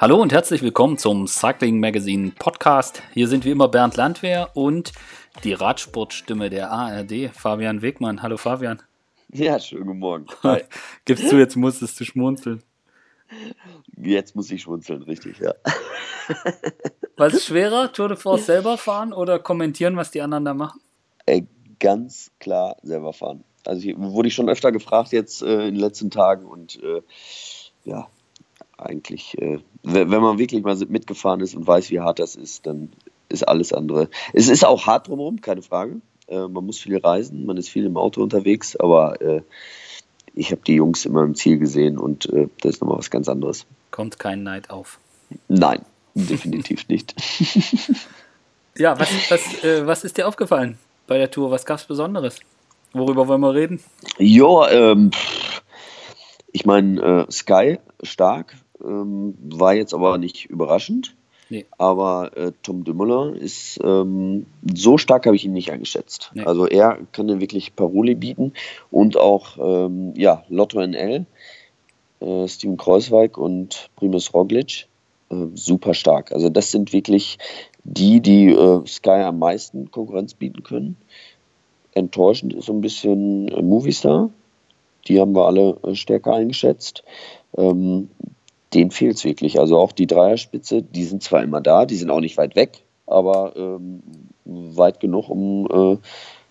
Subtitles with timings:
[0.00, 3.02] Hallo und herzlich willkommen zum Cycling Magazine Podcast.
[3.14, 4.92] Hier sind wie immer Bernd Landwehr und
[5.42, 8.22] die Radsportstimme der ARD, Fabian Wegmann.
[8.22, 8.80] Hallo Fabian.
[9.32, 10.26] Ja, schönen guten Morgen.
[10.44, 10.62] Hi.
[11.04, 12.62] Gibst du, jetzt musstest du schmunzeln.
[13.96, 15.54] Jetzt muss ich schmunzeln, richtig, ja.
[17.16, 20.80] Was ist schwerer, Tour de France selber fahren oder kommentieren, was die anderen da machen?
[21.26, 21.48] Ey,
[21.80, 23.42] ganz klar selber fahren.
[23.66, 27.02] Also ich, wurde ich schon öfter gefragt jetzt äh, in den letzten Tagen und äh,
[27.84, 28.06] ja,
[28.78, 32.90] eigentlich, äh, wenn man wirklich mal mitgefahren ist und weiß, wie hart das ist, dann
[33.28, 34.08] ist alles andere.
[34.32, 36.00] Es ist auch hart drumherum, keine Frage.
[36.28, 39.42] Äh, man muss viel reisen, man ist viel im Auto unterwegs, aber äh,
[40.34, 43.28] ich habe die Jungs immer im Ziel gesehen und äh, das ist nochmal was ganz
[43.28, 43.66] anderes.
[43.90, 44.98] Kommt kein Neid auf.
[45.48, 47.14] Nein, definitiv nicht.
[48.76, 51.50] ja, was, was, äh, was ist dir aufgefallen bei der Tour?
[51.50, 52.40] Was gab es Besonderes?
[52.92, 53.80] Worüber wollen wir reden?
[54.18, 55.10] Ja, ähm,
[56.52, 61.14] ich meine, äh, Sky stark, ähm, war jetzt aber nicht überraschend.
[61.50, 61.64] Nee.
[61.78, 66.30] Aber äh, Tom Dumoulin ist ähm, so stark habe ich ihn nicht eingeschätzt.
[66.34, 66.44] Nee.
[66.44, 68.52] Also er kann dann wirklich Paroli bieten
[68.90, 71.24] und auch ähm, ja, Lotto NL,
[72.20, 74.88] äh, Steven Kreuzweig und Primus Roglic
[75.30, 76.32] äh, super stark.
[76.32, 77.38] Also das sind wirklich
[77.84, 80.96] die, die äh, Sky am meisten Konkurrenz bieten können.
[81.94, 84.30] Enttäuschend ist so ein bisschen äh, Movistar.
[85.06, 87.04] Die haben wir alle äh, stärker eingeschätzt.
[87.56, 88.10] Ähm,
[88.74, 89.58] denen fehlt es wirklich.
[89.58, 92.82] Also auch die Dreierspitze, die sind zwar immer da, die sind auch nicht weit weg,
[93.06, 94.02] aber ähm,
[94.44, 96.00] weit genug, um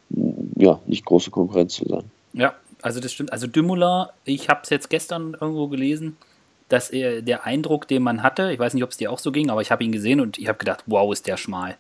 [0.10, 2.04] äh, ja, nicht große Konkurrenz zu sein.
[2.34, 3.32] Ja, also das stimmt.
[3.32, 6.18] Also Dümula, ich habe es jetzt gestern irgendwo gelesen,
[6.70, 9.32] dass er der Eindruck, den man hatte, ich weiß nicht, ob es dir auch so
[9.32, 11.78] ging, aber ich habe ihn gesehen und ich habe gedacht, wow, ist der schmal.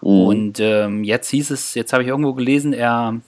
[0.00, 0.08] Mhm.
[0.08, 3.20] Und ähm, jetzt hieß es, jetzt habe ich irgendwo gelesen, er,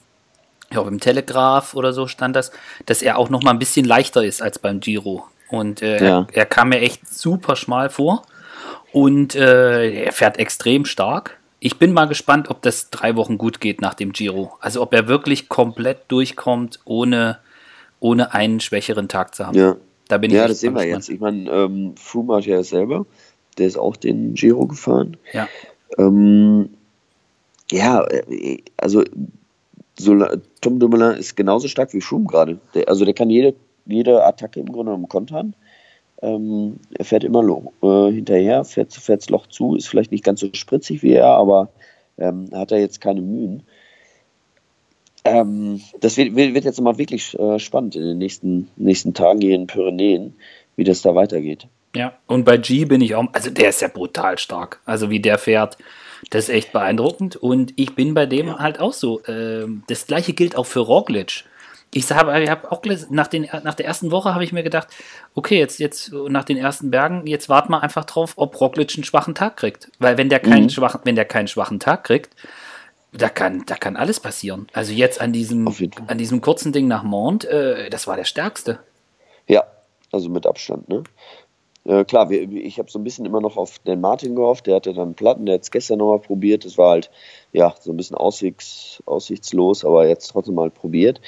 [0.63, 2.51] ich glaube im Telegraph oder so stand das,
[2.85, 5.25] dass er auch noch mal ein bisschen leichter ist als beim Giro.
[5.51, 6.27] Und äh, ja.
[6.31, 8.23] er, er, kam mir echt super schmal vor.
[8.91, 11.37] Und äh, er fährt extrem stark.
[11.59, 14.57] Ich bin mal gespannt, ob das drei Wochen gut geht nach dem Giro.
[14.59, 17.37] Also ob er wirklich komplett durchkommt, ohne,
[17.99, 19.57] ohne einen schwächeren Tag zu haben.
[19.57, 19.75] Ja,
[20.07, 21.09] da bin ich ja das sehen wir jetzt.
[21.09, 23.05] Ich meine, ähm, Froome hat ja selber,
[23.57, 25.17] der ist auch den Giro gefahren.
[25.33, 25.47] Ja.
[25.97, 26.69] Ähm,
[27.71, 29.03] ja, äh, also
[29.99, 30.17] so,
[30.61, 32.59] Tom Dumoulin ist genauso stark wie Froome gerade.
[32.87, 33.53] Also der kann jede
[33.91, 35.55] jede Attacke im Grunde genommen kontern.
[36.21, 37.41] Ähm, er fährt immer
[37.81, 41.27] äh, hinterher, fährt, fährt das Loch zu, ist vielleicht nicht ganz so spritzig wie er,
[41.27, 41.69] aber
[42.17, 43.63] ähm, hat er jetzt keine Mühen.
[45.23, 49.55] Ähm, das wird, wird, jetzt mal wirklich äh, spannend in den nächsten, nächsten Tagen hier
[49.55, 50.35] in Pyrenäen,
[50.75, 51.67] wie das da weitergeht.
[51.95, 54.79] Ja, und bei G bin ich auch, also der ist ja brutal stark.
[54.85, 55.77] Also wie der fährt,
[56.29, 57.35] das ist echt beeindruckend.
[57.35, 59.21] Und ich bin bei dem halt auch so.
[59.23, 61.43] Äh, das gleiche gilt auch für Roglic
[61.93, 64.87] ich habe hab auch nach, den, nach der ersten Woche habe ich mir gedacht,
[65.35, 69.03] okay, jetzt, jetzt nach den ersten Bergen, jetzt warten wir einfach drauf, ob Roglic einen
[69.03, 69.91] schwachen Tag kriegt.
[69.99, 70.69] Weil wenn der keinen, mhm.
[70.69, 72.33] schwachen, wenn der keinen schwachen Tag kriegt,
[73.11, 74.67] da kann, da kann alles passieren.
[74.71, 75.67] Also jetzt an diesem,
[76.07, 78.79] an diesem kurzen Ding nach Mont, äh, das war der stärkste.
[79.47, 79.65] Ja,
[80.13, 81.03] also mit Abstand, ne?
[81.83, 84.75] Äh, klar, wir, ich habe so ein bisschen immer noch auf den Martin gehofft, der
[84.75, 87.09] hatte dann Platten, der hat es gestern nochmal probiert, das war halt,
[87.53, 91.19] ja, so ein bisschen aussichts, aussichtslos, aber jetzt trotzdem mal probiert.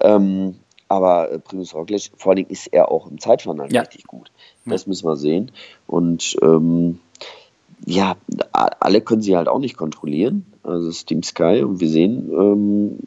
[0.00, 0.56] Ähm,
[0.88, 3.80] aber äh, Primus Roglic, vor allen Dingen ist er auch im Zeitfahren ja.
[3.80, 4.30] richtig gut.
[4.64, 5.52] Das müssen wir sehen.
[5.86, 6.98] Und ähm,
[7.84, 8.16] ja,
[8.52, 10.46] alle können sie halt auch nicht kontrollieren.
[10.62, 12.98] Also das Team Sky und wir sehen ähm,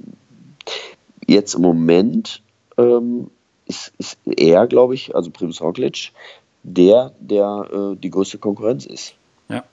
[1.27, 2.41] jetzt im Moment
[2.77, 3.29] ähm,
[3.65, 6.11] ist, ist er, glaube ich, also Primus Roglic,
[6.63, 9.15] der, der äh, die größte Konkurrenz ist.
[9.49, 9.63] Ja.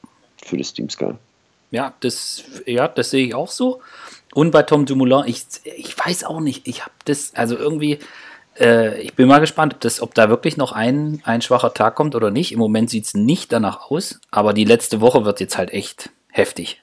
[0.43, 1.12] Für das Team Sky.
[1.71, 3.81] Ja, das, ja, das sehe ich auch so.
[4.34, 7.98] Und bei Tom Dumoulin, ich, ich weiß auch nicht, ich habe das, also irgendwie,
[8.59, 11.94] äh, ich bin mal gespannt, ob, das, ob da wirklich noch ein, ein schwacher Tag
[11.94, 12.53] kommt oder nicht.
[12.53, 16.10] Im Moment sieht es nicht danach aus, aber die letzte Woche wird jetzt halt echt
[16.31, 16.82] heftig.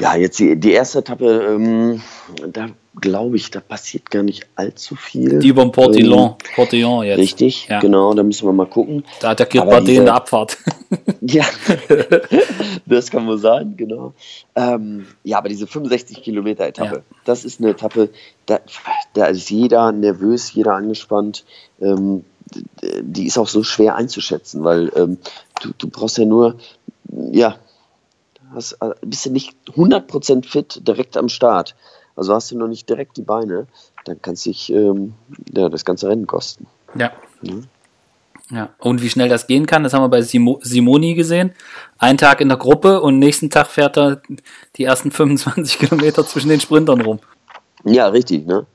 [0.00, 2.02] Ja, jetzt die, die erste Etappe, ähm,
[2.46, 2.68] da
[3.00, 5.38] glaube ich, da passiert gar nicht allzu viel.
[5.40, 7.18] Die über Portillon, ähm, Portillon jetzt.
[7.18, 7.80] Richtig, ja.
[7.80, 9.04] genau, da müssen wir mal gucken.
[9.20, 10.58] Da attackiert man den in der Abfahrt.
[11.20, 11.44] ja,
[12.86, 14.14] das kann wohl sein, genau.
[14.54, 17.16] Ähm, ja, aber diese 65 Kilometer Etappe, ja.
[17.24, 18.10] das ist eine Etappe,
[18.46, 18.60] da,
[19.14, 21.44] da, ist jeder nervös, jeder angespannt.
[21.80, 22.24] Ähm,
[23.00, 25.18] die ist auch so schwer einzuschätzen, weil ähm,
[25.60, 26.56] du, du brauchst ja nur,
[27.32, 27.56] ja,
[28.54, 31.74] hast, äh, bist du nicht 100% fit direkt am Start,
[32.16, 33.66] also hast du noch nicht direkt die Beine,
[34.04, 35.14] dann kann es sich ähm,
[35.52, 36.66] ja, das ganze Rennen kosten.
[36.94, 37.12] Ja.
[37.42, 37.64] Mhm.
[38.50, 41.54] Ja, und wie schnell das gehen kann, das haben wir bei Simo Simoni gesehen.
[41.98, 44.20] Ein Tag in der Gruppe und nächsten Tag fährt er
[44.76, 47.20] die ersten 25 Kilometer zwischen den Sprintern rum.
[47.84, 48.66] Ja, richtig, ne?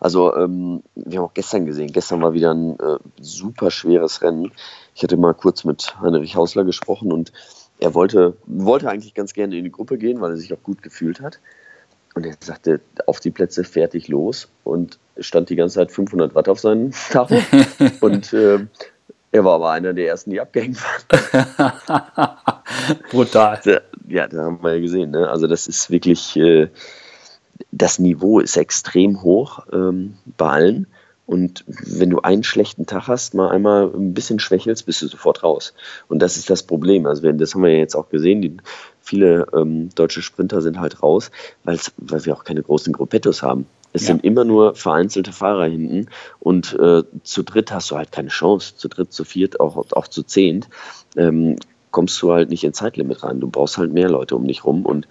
[0.00, 4.50] Also ähm, wir haben auch gestern gesehen, gestern war wieder ein äh, super schweres Rennen.
[4.94, 7.30] Ich hatte mal kurz mit Heinrich Hausler gesprochen und
[7.80, 10.82] er wollte, wollte eigentlich ganz gerne in die Gruppe gehen, weil er sich auch gut
[10.82, 11.40] gefühlt hat.
[12.14, 16.48] Und er sagte, auf die Plätze fertig los und stand die ganze Zeit 500 Watt
[16.48, 17.40] auf seinen Tacho.
[18.00, 18.58] und äh,
[19.32, 22.36] er war aber einer der ersten, die abgehängt waren.
[23.10, 23.82] Brutal.
[24.08, 25.12] Ja, da haben wir ja gesehen.
[25.12, 25.30] Ne?
[25.30, 26.68] Also das ist wirklich, äh,
[27.70, 30.86] das Niveau ist extrem hoch ähm, bei allen.
[31.30, 35.44] Und wenn du einen schlechten Tag hast, mal einmal ein bisschen schwächelst, bist du sofort
[35.44, 35.74] raus.
[36.08, 37.06] Und das ist das Problem.
[37.06, 38.42] Also wir, das haben wir ja jetzt auch gesehen.
[38.42, 38.56] Die,
[39.00, 41.30] viele ähm, deutsche Sprinter sind halt raus,
[41.62, 41.78] weil
[42.24, 43.66] wir auch keine großen Gruppettos haben.
[43.92, 44.08] Es ja.
[44.08, 46.08] sind immer nur vereinzelte Fahrer hinten
[46.40, 48.74] und äh, zu dritt hast du halt keine Chance.
[48.74, 50.68] Zu dritt, zu viert, auch, auch zu zehnt
[51.16, 51.54] ähm,
[51.92, 53.38] kommst du halt nicht ins Zeitlimit rein.
[53.38, 55.06] Du brauchst halt mehr Leute um dich rum und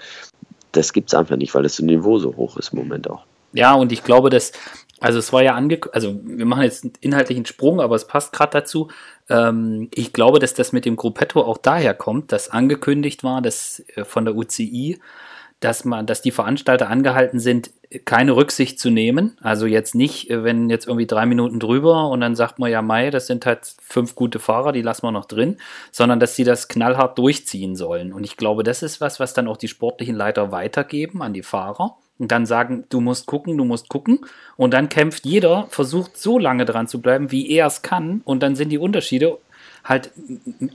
[0.73, 3.23] das gibt es einfach nicht, weil das Niveau so hoch ist im Moment auch.
[3.53, 4.51] Ja, und ich glaube, dass,
[4.99, 8.33] also es war ja angekündigt, also wir machen jetzt einen inhaltlichen Sprung, aber es passt
[8.33, 8.89] gerade dazu.
[9.29, 13.83] Ähm, ich glaube, dass das mit dem Gruppetto auch daher kommt, dass angekündigt war, dass
[13.95, 14.99] äh, von der UCI,
[15.59, 17.71] dass man, dass die Veranstalter angehalten sind,
[18.05, 19.37] keine Rücksicht zu nehmen.
[19.41, 22.81] Also jetzt nicht, äh, wenn jetzt irgendwie drei Minuten drüber und dann sagt man ja,
[22.81, 25.57] Mai, das sind halt fünf gute Fahrer, die lassen wir noch drin,
[25.91, 28.13] sondern dass sie das knallhart durchziehen sollen.
[28.13, 31.43] Und ich glaube, das ist was, was dann auch die sportlichen Leiter weitergeben an die
[31.43, 34.19] Fahrer und dann sagen, du musst gucken, du musst gucken.
[34.57, 38.21] Und dann kämpft jeder, versucht so lange dran zu bleiben, wie er es kann.
[38.25, 39.37] Und dann sind die Unterschiede
[39.85, 40.11] halt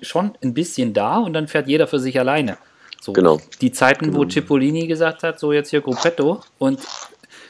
[0.01, 2.57] schon ein bisschen da und dann fährt jeder für sich alleine.
[3.01, 3.39] So, genau.
[3.61, 4.19] Die Zeiten, genau.
[4.19, 6.81] wo Cipollini gesagt hat, so jetzt hier Gruppetto und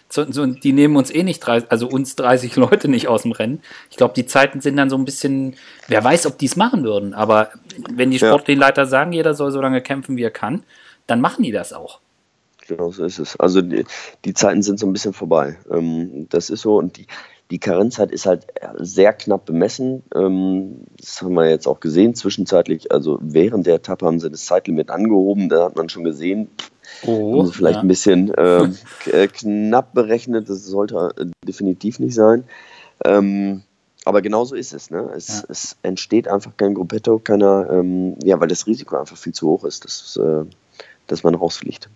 [0.08, 3.32] so, so, die nehmen uns eh nicht 30, also uns 30 Leute nicht aus dem
[3.32, 3.62] Rennen.
[3.90, 5.54] Ich glaube, die Zeiten sind dann so ein bisschen,
[5.86, 7.50] wer weiß, ob die es machen würden, aber
[7.90, 8.86] wenn die Sportleiter ja.
[8.86, 10.64] sagen, jeder soll so lange kämpfen, wie er kann,
[11.06, 12.00] dann machen die das auch.
[12.66, 13.38] Genau so ist es.
[13.38, 13.84] Also die,
[14.24, 15.58] die Zeiten sind so ein bisschen vorbei.
[15.70, 17.06] Ähm, das ist so und die,
[17.50, 18.46] die Karenzzeit ist halt
[18.78, 20.02] sehr knapp bemessen.
[20.14, 22.90] Ähm, das haben wir jetzt auch gesehen zwischenzeitlich.
[22.90, 25.48] Also während der Etappe haben sie das Zeitlimit angehoben.
[25.48, 26.48] Da hat man schon gesehen,
[27.06, 27.82] oh, vielleicht ja.
[27.82, 28.68] ein bisschen äh,
[29.10, 30.48] äh, knapp berechnet.
[30.48, 32.44] Das sollte äh, definitiv nicht sein.
[33.04, 33.62] Ähm,
[34.06, 34.90] aber genauso ist es.
[34.90, 35.10] Ne?
[35.14, 35.44] Es, ja.
[35.48, 39.64] es, entsteht einfach kein Gruppetto, keiner, ähm, ja, weil das Risiko einfach viel zu hoch
[39.64, 40.44] ist, dass, äh,
[41.06, 41.88] dass man rausfliegt.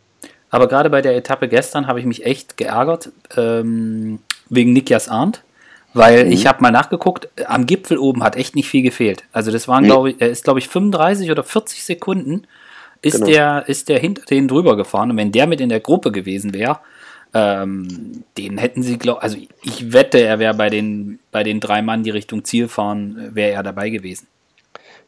[0.51, 5.43] Aber gerade bei der Etappe gestern habe ich mich echt geärgert ähm, wegen Nikias Arndt,
[5.95, 6.33] weil mhm.
[6.33, 9.25] ich habe mal nachgeguckt, am Gipfel oben hat echt nicht viel gefehlt.
[9.33, 9.89] Also das waren, mhm.
[9.89, 12.47] glaube ich, er ist glaube ich 35 oder 40 Sekunden
[13.01, 13.27] ist genau.
[13.27, 16.53] der ist der hinter denen drüber gefahren und wenn der mit in der Gruppe gewesen
[16.53, 16.81] wäre,
[17.35, 21.83] ähm, den hätten sie, glaube also ich wette, er wäre bei den bei den drei
[21.83, 24.27] Mann, die Richtung Ziel fahren, wäre er dabei gewesen.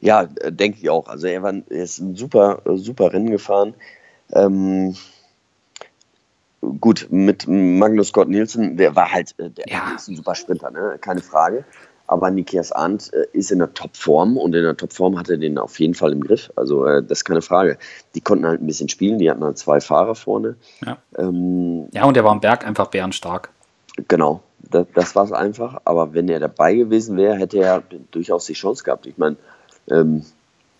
[0.00, 1.08] Ja, äh, denke ich auch.
[1.08, 3.75] Also er, war, er ist ein super super Rennen gefahren.
[4.32, 4.94] Ähm,
[6.61, 9.93] gut, mit Magnus Scott Nielsen, der war halt, äh, der ja.
[9.97, 10.99] ist ein super Sprinter, ne?
[11.01, 11.65] keine Frage.
[12.07, 15.59] Aber Nikias Arndt äh, ist in der Topform und in der Topform hat er den
[15.59, 16.53] auf jeden Fall im Griff.
[16.57, 17.79] Also äh, das ist keine Frage.
[18.17, 20.57] Die konnten halt ein bisschen spielen, die hatten halt zwei Fahrer vorne.
[20.85, 23.51] Ja, ähm, ja und der war am Berg einfach bärenstark.
[24.09, 25.83] Genau, das, das war es einfach.
[25.85, 29.07] Aber wenn er dabei gewesen wäre, hätte er durchaus die Chance gehabt.
[29.07, 29.37] Ich meine,
[29.89, 30.25] ähm,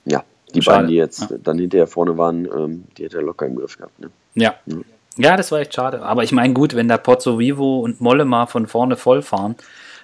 [0.05, 0.79] ja, die Schade.
[0.79, 1.39] beiden, die jetzt ja.
[1.41, 4.01] dann hinterher vorne waren, ähm, die hätte er locker im Griff gehabt.
[4.01, 4.11] Ne?
[4.35, 4.57] Ja.
[4.67, 4.77] ja.
[5.17, 6.03] Ja, das war echt schade.
[6.03, 9.57] Aber ich meine, gut, wenn da Pozzo Vivo und Mollema von vorne voll fahren,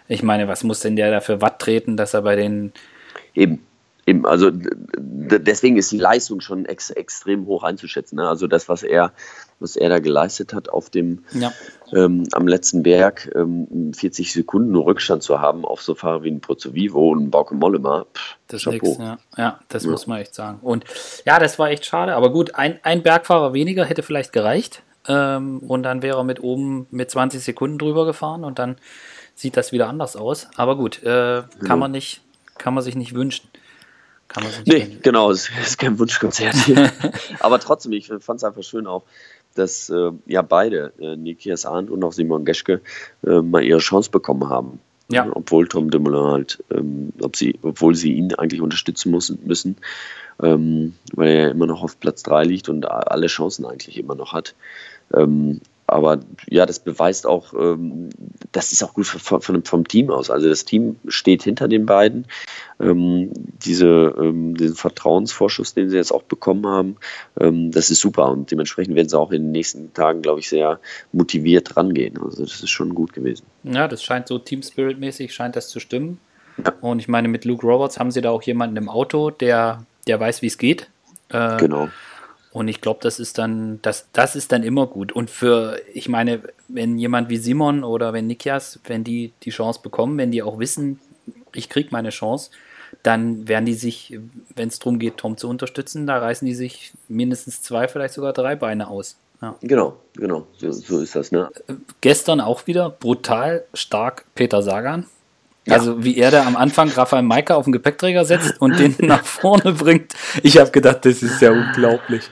[0.09, 2.73] ich meine, was muss denn der da für Watt treten, dass er bei den.
[3.35, 3.63] Eben.
[4.09, 8.15] Eben, also deswegen ist die Leistung schon ex extrem hoch einzuschätzen.
[8.15, 8.29] Ne?
[8.29, 9.13] Also das, was er,
[9.59, 11.53] was er da geleistet hat auf dem ja.
[11.93, 16.41] ähm, am letzten Berg, ähm, 40 Sekunden Rückstand zu haben auf so Fahrer wie ein
[16.41, 19.19] Pozzo Vivo und ein Bauke Mollema, pff, das ist nix, ja.
[19.37, 19.91] ja, das ja.
[19.91, 20.61] muss man echt sagen.
[20.63, 20.85] Und
[21.25, 24.85] ja, das war echt schade, aber gut, ein, ein Bergfahrer weniger hätte vielleicht gereicht.
[25.09, 28.77] Ähm, und dann wäre er mit oben mit 20 Sekunden drüber gefahren und dann
[29.35, 30.49] sieht das wieder anders aus.
[30.57, 32.23] Aber gut, äh, kann man nicht,
[32.59, 33.49] kann man sich nicht wünschen.
[34.29, 35.03] Kann man sich nicht nee, wünschen.
[35.03, 36.91] genau, es ist kein Wunschkonzert hier.
[37.41, 39.05] Aber trotzdem, ich fand es einfach schön auch,
[39.55, 42.81] dass äh, ja beide, äh, Nikias Arndt und auch Simon Geschke,
[43.27, 44.81] äh, mal ihre Chance bekommen haben.
[45.09, 45.29] Ja.
[45.33, 49.77] Obwohl Tom Dumoulin halt, ähm, ob sie, obwohl sie ihn eigentlich unterstützen müssen, müssen
[50.43, 54.15] ähm, weil er ja immer noch auf Platz 3 liegt und alle Chancen eigentlich immer
[54.15, 54.55] noch hat.
[55.15, 58.11] Ähm, aber ja, das beweist auch, ähm,
[58.51, 60.31] das ist auch gut von, von, vom Team aus.
[60.31, 62.27] Also das Team steht hinter den beiden.
[62.81, 63.31] Ähm,
[63.65, 66.97] diese, ähm, diesen Vertrauensvorschuss, den sie jetzt auch bekommen haben,
[67.39, 68.31] ähm, das ist super.
[68.31, 70.81] Und dementsprechend werden sie auch in den nächsten Tagen, glaube ich, sehr
[71.13, 72.19] motiviert rangehen.
[72.21, 73.45] Also das ist schon gut gewesen.
[73.63, 76.19] Ja, das scheint so Team Spirit-mäßig, scheint das zu stimmen.
[76.65, 76.73] Ja.
[76.81, 80.19] Und ich meine, mit Luke Roberts haben sie da auch jemanden im Auto, der, der
[80.19, 80.91] weiß, wie es geht.
[81.29, 81.89] Äh, genau
[82.57, 85.13] Und ich glaube, das ist dann, das, das ist dann immer gut.
[85.13, 89.81] Und für, ich meine, wenn jemand wie Simon oder wenn Nikias, wenn die die Chance
[89.83, 90.99] bekommen, wenn die auch wissen,
[91.53, 92.51] ich kriege meine Chance,
[93.03, 94.19] dann werden die sich,
[94.55, 98.33] wenn es darum geht, Tom zu unterstützen, da reißen die sich mindestens zwei, vielleicht sogar
[98.33, 99.19] drei Beine aus.
[99.43, 99.57] Ja.
[99.61, 101.33] Genau, genau, so, so, ist das.
[101.33, 101.51] Ne?
[102.01, 105.05] Gestern auch wieder brutal stark Peter Sagan.
[105.67, 105.75] Ja.
[105.75, 109.25] Also wie er da am Anfang Raphael Maika auf den Gepäckträger setzt und den nach
[109.25, 110.15] vorne bringt.
[110.43, 112.31] Ich habe gedacht, das ist ja unglaublich.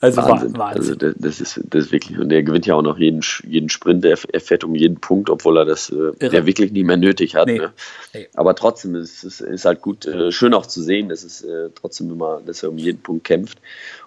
[0.00, 0.56] Also Wahnsinn.
[0.56, 0.98] Wahnsinn.
[1.00, 4.04] Also das, ist, das ist wirklich, und er gewinnt ja auch noch jeden, jeden Sprint,
[4.04, 7.34] er, er fährt um jeden Punkt, obwohl er das äh, ja wirklich nicht mehr nötig
[7.34, 7.46] hat.
[7.46, 7.58] Nee.
[7.58, 7.72] Ne?
[8.12, 8.28] Nee.
[8.34, 11.70] Aber trotzdem ist es ist halt gut, äh, schön auch zu sehen, dass es äh,
[11.74, 13.58] trotzdem immer, dass er um jeden Punkt kämpft.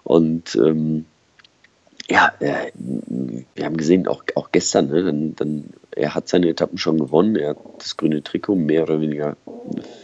[0.04, 1.06] Und ähm,
[2.10, 2.72] ja, äh,
[3.56, 7.36] wir haben gesehen, auch, auch gestern, ne, dann, dann, er hat seine Etappen schon gewonnen,
[7.36, 9.38] er hat das grüne Trikot mehr oder weniger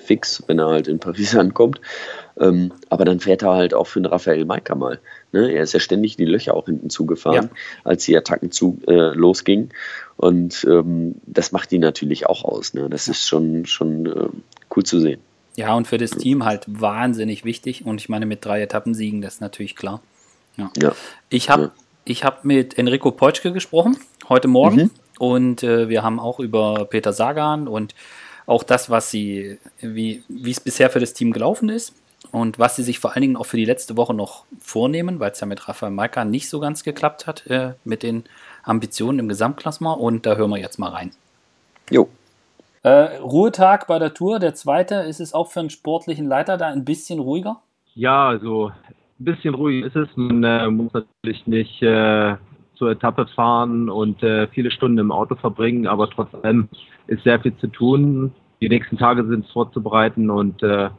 [0.05, 1.81] fix, wenn er halt in Paris ankommt.
[2.39, 4.99] Ähm, aber dann fährt er halt auch für den Raphael Maika mal.
[5.35, 5.51] Ne?
[5.51, 7.57] Er ist ja ständig die Löcher auch hinten zugefahren, ja.
[7.83, 9.71] als die Attacken zu, äh, losgingen.
[10.15, 12.73] Und ähm, das macht ihn natürlich auch aus.
[12.73, 12.89] Ne?
[12.89, 14.29] Das ist schon, schon äh,
[14.73, 15.19] cool zu sehen.
[15.57, 17.85] Ja, und für das Team halt wahnsinnig wichtig.
[17.85, 20.01] Und ich meine, mit drei Etappensiegen, das ist natürlich klar.
[20.55, 20.71] Ja.
[20.81, 20.95] ja.
[21.27, 21.71] Ich habe
[22.07, 22.15] ja.
[22.23, 23.97] hab mit Enrico Peutschke gesprochen,
[24.29, 24.83] heute Morgen.
[24.83, 24.91] Mhm.
[25.19, 27.93] Und äh, wir haben auch über Peter Sagan und
[28.45, 31.93] auch das, was sie, wie es bisher für das Team gelaufen ist
[32.31, 35.31] und was sie sich vor allen Dingen auch für die letzte Woche noch vornehmen, weil
[35.31, 38.23] es ja mit Rafael Maika nicht so ganz geklappt hat äh, mit den
[38.63, 39.99] Ambitionen im Gesamtklassement.
[39.99, 41.11] Und da hören wir jetzt mal rein.
[41.89, 42.09] Jo.
[42.83, 44.95] Äh, Ruhetag bei der Tour, der zweite.
[44.95, 47.61] Ist es auch für einen sportlichen Leiter da ein bisschen ruhiger?
[47.93, 48.71] Ja, also
[49.19, 50.09] ein bisschen ruhig ist es.
[50.15, 52.35] Man äh, muss natürlich nicht äh,
[52.75, 56.69] zur Etappe fahren und äh, viele Stunden im Auto verbringen, aber trotzdem
[57.07, 58.33] ist sehr viel zu tun.
[58.61, 60.89] Die nächsten Tage sind vorzubereiten und äh,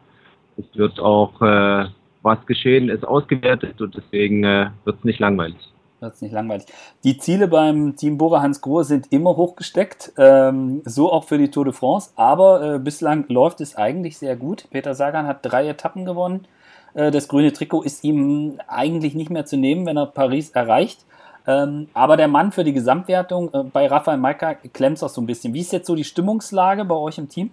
[0.56, 1.86] es wird auch, äh,
[2.22, 5.56] was geschehen ist, ausgewertet und deswegen äh, wird es nicht langweilig.
[6.00, 6.66] Wird es nicht langweilig.
[7.04, 11.50] Die Ziele beim Team Bora Hans Grohe sind immer hochgesteckt, ähm, so auch für die
[11.50, 14.66] Tour de France, aber äh, bislang läuft es eigentlich sehr gut.
[14.70, 16.46] Peter Sagan hat drei Etappen gewonnen.
[16.94, 21.04] Äh, das grüne Trikot ist ihm eigentlich nicht mehr zu nehmen, wenn er Paris erreicht.
[21.46, 25.20] Ähm, aber der Mann für die Gesamtwertung äh, bei Rafael Maika klemmt es auch so
[25.20, 25.54] ein bisschen.
[25.54, 27.50] Wie ist jetzt so die Stimmungslage bei euch im Team?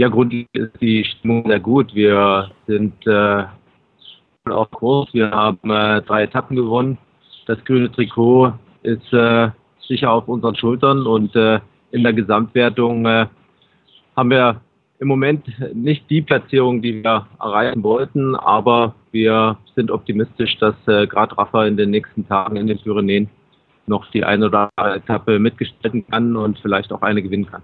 [0.00, 1.94] Ja, grundlegend ist die Stimmung sehr gut.
[1.94, 3.44] Wir sind äh,
[4.46, 5.12] auf Kurs.
[5.12, 6.96] Wir haben äh, drei Etappen gewonnen.
[7.46, 9.50] Das grüne Trikot ist äh,
[9.86, 13.26] sicher auf unseren Schultern und äh, in der Gesamtwertung äh,
[14.16, 14.62] haben wir
[15.00, 21.06] im Moment nicht die Platzierung, die wir erreichen wollten, aber wir sind optimistisch, dass äh,
[21.08, 23.28] gerade Rafa in den nächsten Tagen in den Pyrenäen
[23.86, 27.62] noch die eine oder andere Etappe mitgestalten kann und vielleicht auch eine gewinnen kann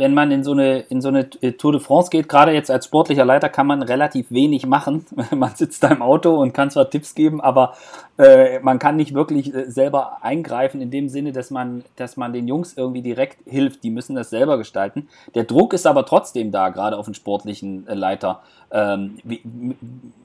[0.00, 2.86] wenn man in so eine, in so eine Tour de France geht, gerade jetzt als
[2.86, 5.04] sportlicher Leiter, kann man relativ wenig machen.
[5.36, 7.74] man sitzt da im Auto und kann zwar Tipps geben, aber
[8.16, 12.32] äh, man kann nicht wirklich äh, selber eingreifen in dem Sinne, dass man, dass man
[12.32, 13.84] den Jungs irgendwie direkt hilft.
[13.84, 15.06] Die müssen das selber gestalten.
[15.34, 18.40] Der Druck ist aber trotzdem da, gerade auf den sportlichen äh, Leiter.
[18.72, 19.42] Ähm, wie,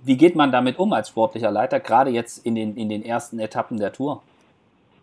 [0.05, 3.39] wie geht man damit um als sportlicher Leiter, gerade jetzt in den, in den ersten
[3.39, 4.22] Etappen der Tour?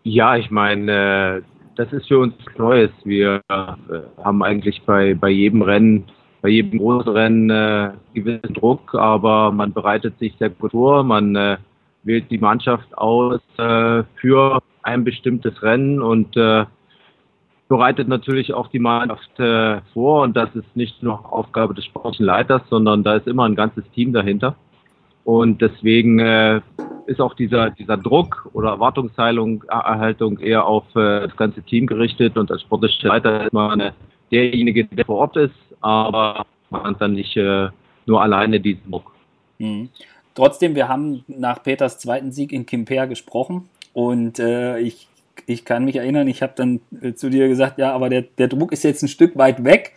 [0.03, 1.41] Ja, ich meine, äh,
[1.75, 2.91] das ist für uns Neues.
[3.03, 3.73] Wir äh,
[4.23, 6.05] haben eigentlich bei, bei jedem Rennen,
[6.41, 11.35] bei jedem großen Rennen äh, gewissen Druck, aber man bereitet sich sehr gut vor, man
[11.35, 11.57] äh,
[12.03, 16.65] wählt die Mannschaft aus äh, für ein bestimmtes Rennen und äh,
[17.69, 22.25] bereitet natürlich auch die Mannschaft äh, vor und das ist nicht nur Aufgabe des sportlichen
[22.25, 24.55] Leiters, sondern da ist immer ein ganzes Team dahinter.
[25.23, 26.61] Und deswegen äh,
[27.05, 29.63] ist auch dieser, dieser Druck oder Erwartungshaltung
[30.39, 33.91] eher auf äh, das ganze Team gerichtet und als sportlicher Leiter ist man äh,
[34.31, 37.69] derjenige, der vor Ort ist, aber man hat dann nicht äh,
[38.05, 39.11] nur alleine diesen Druck.
[39.59, 39.89] Mhm.
[40.35, 45.07] Trotzdem, wir haben nach Peters zweiten Sieg in Quimper gesprochen und äh, ich,
[45.45, 48.47] ich kann mich erinnern, ich habe dann äh, zu dir gesagt, ja, aber der, der
[48.47, 49.93] Druck ist jetzt ein Stück weit weg.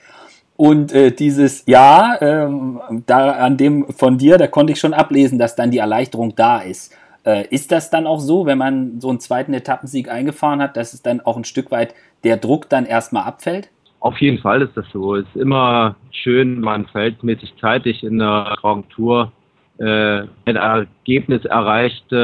[0.56, 5.38] Und äh, dieses Ja, ähm, da an dem von dir, da konnte ich schon ablesen,
[5.38, 6.94] dass dann die Erleichterung da ist.
[7.24, 10.94] Äh, ist das dann auch so, wenn man so einen zweiten Etappensieg eingefahren hat, dass
[10.94, 11.94] es dann auch ein Stück weit
[12.24, 13.68] der Druck dann erstmal abfällt?
[14.00, 15.16] Auf jeden Fall ist das so.
[15.16, 19.32] Es ist immer schön, man verhältnismäßig zeitig in der Grand Tour
[19.78, 22.16] äh, ein Ergebnis erreicht, äh,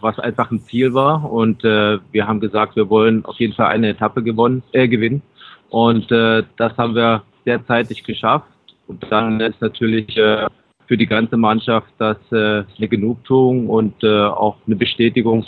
[0.00, 1.30] was einfach ein Ziel war.
[1.30, 5.22] Und äh, wir haben gesagt, wir wollen auf jeden Fall eine Etappe gewonnen, äh, gewinnen.
[5.70, 8.46] Und das haben wir derzeitig geschafft.
[8.86, 10.46] Und dann ist natürlich äh,
[10.86, 15.44] für die ganze Mannschaft das äh, eine Genugtuung und äh, auch eine Bestätigung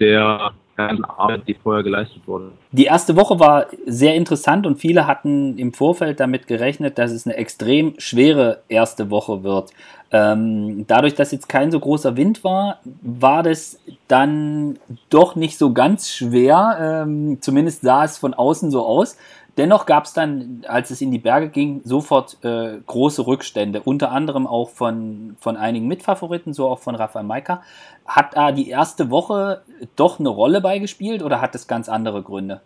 [0.00, 2.52] der Arbeit, die vorher geleistet wurde.
[2.72, 7.26] Die erste Woche war sehr interessant und viele hatten im Vorfeld damit gerechnet, dass es
[7.26, 9.72] eine extrem schwere erste Woche wird.
[10.12, 13.78] Ähm, dadurch, dass jetzt kein so großer Wind war, war das
[14.08, 14.78] dann
[15.08, 17.04] doch nicht so ganz schwer.
[17.06, 19.16] Ähm, zumindest sah es von außen so aus.
[19.60, 24.10] Dennoch gab es dann, als es in die Berge ging, sofort äh, große Rückstände, unter
[24.10, 27.60] anderem auch von, von einigen Mitfavoriten, so auch von Rafael Maika.
[28.06, 29.60] Hat da die erste Woche
[29.96, 32.62] doch eine Rolle beigespielt oder hat es ganz andere Gründe?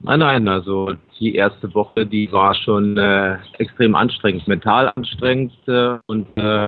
[0.00, 5.98] Nein, nein, also die erste Woche, die war schon äh, extrem anstrengend, mental anstrengend äh,
[6.06, 6.66] und äh,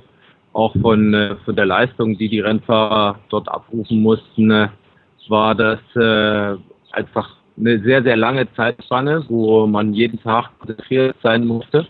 [0.53, 4.69] auch von, äh, von der Leistung, die die Rennfahrer dort abrufen mussten, äh,
[5.27, 5.79] war das
[6.91, 11.87] einfach eine sehr, sehr lange Zeitspanne, wo man jeden Tag konzentriert sein musste.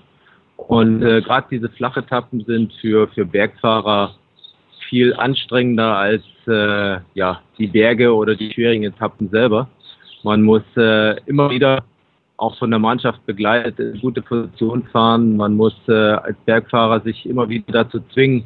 [0.57, 4.15] Und äh, gerade diese flache Etappen sind für, für Bergfahrer
[4.89, 9.67] viel anstrengender als äh, ja, die Berge oder die schwierigen Etappen selber.
[10.23, 11.83] Man muss äh, immer wieder
[12.37, 15.37] auch von der Mannschaft begleitet in gute Position fahren.
[15.37, 18.45] Man muss äh, als Bergfahrer sich immer wieder dazu zwingen,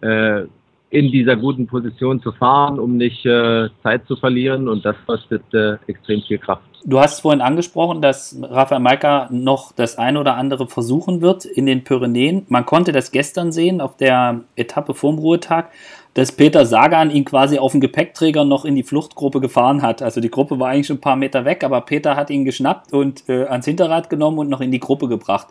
[0.00, 0.44] äh,
[0.90, 5.42] in dieser guten Position zu fahren, um nicht äh, Zeit zu verlieren und das kostet
[5.52, 6.62] äh, extrem viel Kraft.
[6.84, 11.66] Du hast vorhin angesprochen, dass Rafael Maika noch das eine oder andere versuchen wird in
[11.66, 12.46] den Pyrenäen.
[12.48, 15.70] Man konnte das gestern sehen auf der Etappe vorm Ruhetag,
[16.14, 20.00] dass Peter Sagan ihn quasi auf dem Gepäckträger noch in die Fluchtgruppe gefahren hat.
[20.00, 22.92] Also die Gruppe war eigentlich schon ein paar Meter weg, aber Peter hat ihn geschnappt
[22.92, 25.48] und äh, ans Hinterrad genommen und noch in die Gruppe gebracht.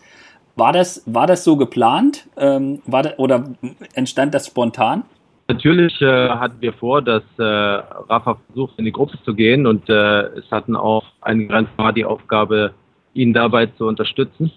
[0.56, 3.50] War das, war das so geplant ähm, war das, oder
[3.94, 5.04] entstand das spontan?
[5.50, 9.88] Natürlich äh, hatten wir vor, dass äh, Rafa versucht, in die Gruppe zu gehen und
[9.90, 12.74] äh, es hatten auch einige Rennfahrer die Aufgabe,
[13.14, 14.52] ihn dabei zu unterstützen.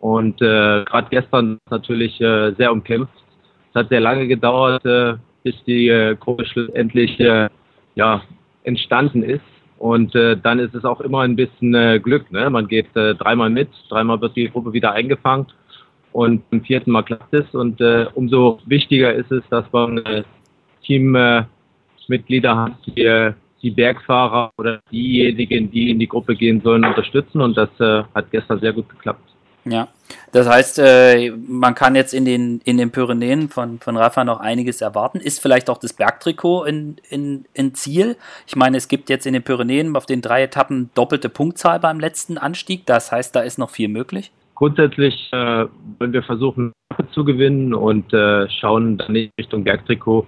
[0.00, 3.12] Und äh, gerade gestern natürlich äh, sehr umkämpft.
[3.70, 7.48] Es hat sehr lange gedauert, äh, bis die äh, Gruppe schlussendlich äh,
[7.94, 8.22] ja,
[8.64, 9.44] entstanden ist.
[9.78, 12.30] Und äh, dann ist es auch immer ein bisschen äh, Glück.
[12.32, 12.50] Ne?
[12.50, 15.46] Man geht äh, dreimal mit, dreimal wird die Gruppe wieder eingefangen
[16.12, 17.54] und im vierten Mal klappt es.
[17.54, 20.22] Und äh, umso wichtiger ist es, dass man äh,
[20.84, 27.40] Teammitglieder hat, die äh, die Bergfahrer oder diejenigen, die in die Gruppe gehen sollen, unterstützen.
[27.40, 29.28] Und das äh, hat gestern sehr gut geklappt.
[29.64, 29.86] Ja,
[30.32, 34.40] das heißt, äh, man kann jetzt in den, in den Pyrenäen von, von Rafa noch
[34.40, 35.20] einiges erwarten.
[35.20, 38.16] Ist vielleicht auch das Bergtrikot in, in, in Ziel?
[38.48, 42.00] Ich meine, es gibt jetzt in den Pyrenäen auf den drei Etappen doppelte Punktzahl beim
[42.00, 42.86] letzten Anstieg.
[42.86, 45.66] Das heißt, da ist noch viel möglich grundsätzlich äh,
[45.98, 46.72] wollen wir versuchen
[47.12, 50.26] zu gewinnen und äh, schauen dann in Richtung Bergtrikot.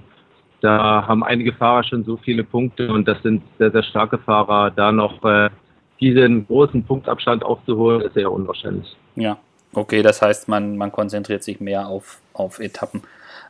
[0.61, 4.71] Da haben einige Fahrer schon so viele Punkte und das sind sehr, sehr starke Fahrer.
[4.71, 5.51] Da noch äh,
[6.01, 8.97] diesen großen Punktabstand aufzuholen, ist sehr unwahrscheinlich.
[9.15, 9.37] Ja,
[9.75, 13.03] okay, das heißt, man, man konzentriert sich mehr auf, auf Etappen.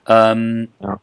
[0.08, 0.98] Ähm, ja.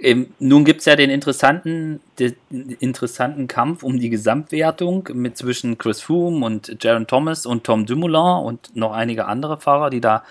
[0.00, 2.36] Ähm, nun gibt es ja den interessanten, den
[2.80, 8.44] interessanten Kampf um die Gesamtwertung mit zwischen Chris Froome und Jaron Thomas und Tom Dumoulin
[8.44, 10.22] und noch einige andere Fahrer, die da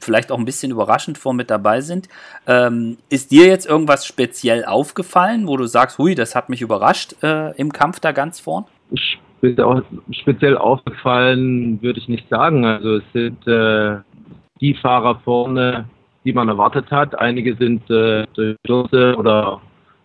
[0.00, 2.08] vielleicht auch ein bisschen überraschend vor mit dabei sind.
[2.46, 7.14] Ähm, ist dir jetzt irgendwas speziell aufgefallen, wo du sagst, hui, das hat mich überrascht
[7.22, 8.66] äh, im Kampf da ganz vorn?
[10.10, 12.64] Speziell aufgefallen würde ich nicht sagen.
[12.64, 13.98] Also es sind äh,
[14.60, 15.86] die Fahrer vorne,
[16.26, 17.18] die man erwartet hat.
[17.18, 19.60] Einige sind äh, durch Stürze oder,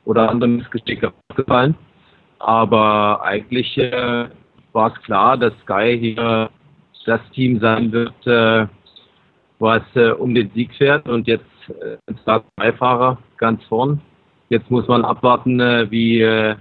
[0.05, 1.75] oder andere Missgeschicke aufgefallen.
[2.39, 4.27] Aber eigentlich äh,
[4.71, 6.49] war es klar, dass Sky hier
[7.05, 8.67] das Team sein wird, äh,
[9.59, 11.09] was äh, um den Sieg fährt.
[11.09, 13.99] Und jetzt äh, sind zwei Fahrer ganz vorn.
[14.49, 16.55] Jetzt muss man abwarten, äh, wie äh,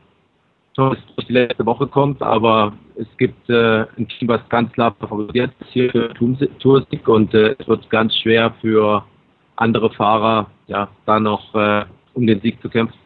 [0.75, 2.23] durch die letzte Woche kommt.
[2.23, 6.14] Aber es gibt äh, ein Team, was ganz klar favorisiert ist hier für
[6.61, 9.05] Toursieg und es wird ganz schwer für
[9.61, 12.99] andere Fahrer ja da noch äh, um den Sieg zu kämpfen.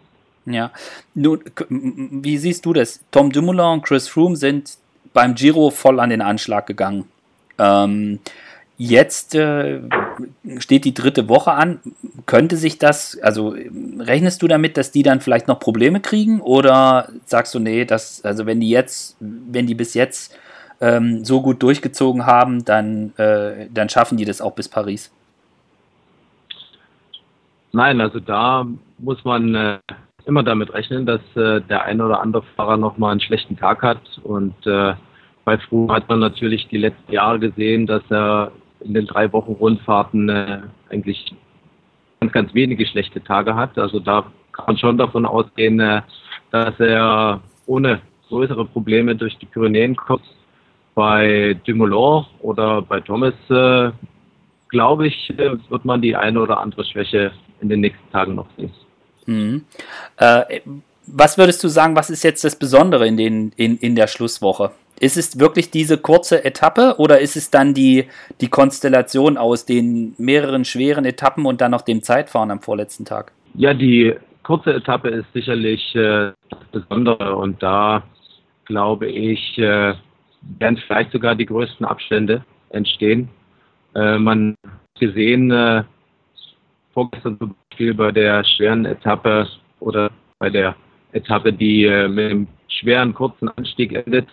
[0.47, 0.71] Ja,
[1.15, 3.01] nun, wie siehst du das?
[3.11, 4.77] Tom Dumoulin und Chris Froome sind
[5.13, 7.05] beim Giro voll an den Anschlag gegangen.
[7.59, 8.19] Ähm,
[8.77, 9.81] jetzt äh,
[10.59, 11.81] steht die dritte Woche an.
[12.27, 13.55] Könnte sich das, also
[13.99, 16.41] rechnest du damit, dass die dann vielleicht noch Probleme kriegen?
[16.41, 20.37] Oder sagst du, nee, dass, also wenn die jetzt, wenn die bis jetzt
[20.81, 25.11] ähm, so gut durchgezogen haben, dann, äh, dann schaffen die das auch bis Paris?
[27.75, 28.65] Nein, also da
[28.99, 29.79] muss man äh,
[30.27, 34.01] immer damit rechnen, dass äh, der eine oder andere Fahrer nochmal einen schlechten Tag hat.
[34.23, 34.95] Und äh,
[35.45, 39.55] bei Froome hat man natürlich die letzten Jahre gesehen, dass er in den drei Wochen
[39.55, 41.35] Rundfahrten äh, eigentlich
[42.21, 43.77] ganz, ganz wenige schlechte Tage hat.
[43.77, 46.03] Also da kann man schon davon ausgehen, äh,
[46.53, 50.23] dass er ohne größere Probleme durch die Pyrenäen kommt.
[50.95, 53.91] Bei Dumoulin oder bei Thomas, äh,
[54.69, 58.73] glaube ich, wird man die eine oder andere Schwäche in den nächsten Tagen noch sehen.
[59.27, 59.65] Mhm.
[60.17, 60.61] Äh,
[61.07, 64.73] was würdest du sagen, was ist jetzt das Besondere in, den, in, in der Schlusswoche?
[65.01, 68.07] Ist es wirklich diese kurze Etappe oder ist es dann die,
[68.41, 73.33] die Konstellation aus den mehreren schweren Etappen und dann noch dem Zeitfahren am vorletzten Tag?
[73.55, 74.15] Ja, die
[74.45, 78.05] kurze Etappe ist sicherlich äh, das Besondere und da
[78.65, 79.95] glaube ich, äh,
[80.59, 83.29] werden vielleicht sogar die größten Abstände entstehen.
[83.95, 85.85] Äh, man hat gesehen, äh,
[86.95, 89.49] vorgestern zum Beispiel bei der schweren Etappe
[89.81, 90.75] oder bei der
[91.13, 94.29] Etappe, die äh, mit einem schweren kurzen Anstieg endet,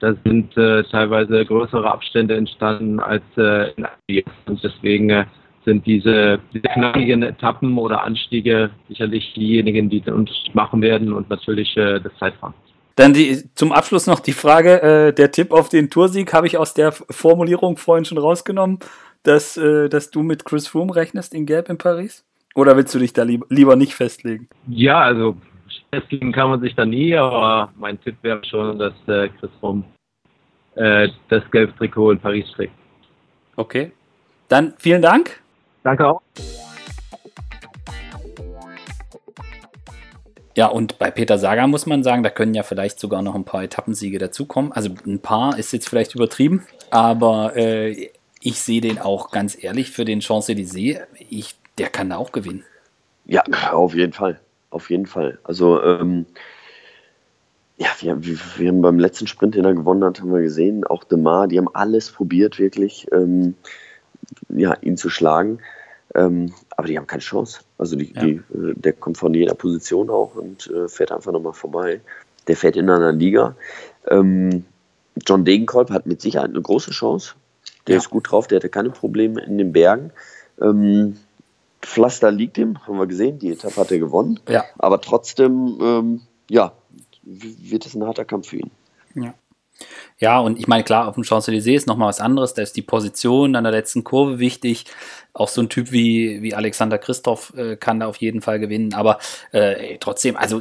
[0.00, 4.24] da sind äh, teilweise größere Abstände entstanden als äh, in Algier.
[4.46, 5.24] Und deswegen äh,
[5.64, 11.30] sind diese, diese knackigen Etappen oder Anstiege sicherlich diejenigen, die den Unterschied machen werden und
[11.30, 12.54] natürlich äh, das Zeitfahren.
[12.96, 16.58] Dann die, zum Abschluss noch die Frage, äh, der Tipp auf den Toursieg habe ich
[16.58, 18.80] aus der Formulierung vorhin schon rausgenommen,
[19.22, 22.24] dass, äh, dass du mit Chris Froome rechnest in Gelb in Paris?
[22.54, 24.48] Oder willst du dich da lieb, lieber nicht festlegen?
[24.68, 25.36] Ja, also
[25.90, 29.84] festlegen kann man sich da nie, aber mein Tipp wäre schon, dass äh, Chris Froome
[30.74, 32.74] äh, das gelbe Trikot in Paris trägt.
[33.56, 33.92] Okay.
[34.48, 35.40] Dann vielen Dank.
[35.82, 36.22] Danke auch.
[40.54, 43.44] Ja, und bei Peter Sagan muss man sagen, da können ja vielleicht sogar noch ein
[43.44, 44.72] paar Etappensiege dazukommen.
[44.72, 48.10] Also ein paar ist jetzt vielleicht übertrieben, aber äh,
[48.42, 51.00] ich sehe den auch ganz ehrlich für den Champs-Élysées.
[51.78, 52.64] Der kann da auch gewinnen.
[53.24, 54.40] Ja, auf jeden Fall.
[54.70, 55.38] Auf jeden Fall.
[55.44, 56.26] Also, ähm,
[57.76, 60.84] ja, wir, wir, wir, haben beim letzten Sprint, den er gewonnen hat, haben wir gesehen,
[60.84, 63.54] auch Demar, die haben alles probiert, wirklich, ähm,
[64.48, 65.58] ja, ihn zu schlagen.
[66.14, 67.60] Ähm, aber die haben keine Chance.
[67.78, 68.22] Also die, ja.
[68.22, 72.00] die, äh, der kommt von jeder Position auch und äh, fährt einfach nochmal vorbei.
[72.48, 73.56] Der fährt in einer Liga.
[74.08, 74.64] Ähm,
[75.26, 77.34] John Degenkolb hat mit Sicherheit eine große Chance.
[77.86, 78.00] Der ja.
[78.00, 80.12] ist gut drauf, der hatte keine Probleme in den Bergen.
[80.60, 81.16] Ähm,
[81.80, 84.38] Pflaster liegt ihm, haben wir gesehen, die Etappe hat er gewonnen.
[84.48, 84.64] Ja.
[84.78, 86.72] Aber trotzdem, ähm, ja,
[87.22, 88.70] wird es ein harter Kampf für ihn.
[89.14, 89.34] Ja.
[90.18, 92.54] Ja, und ich meine, klar, auf dem Champs-Élysées ist nochmal was anderes.
[92.54, 94.84] Da ist die Position an der letzten Kurve wichtig.
[95.32, 98.94] Auch so ein Typ wie, wie Alexander Christoph äh, kann da auf jeden Fall gewinnen.
[98.94, 99.18] Aber
[99.50, 100.60] äh, trotzdem, also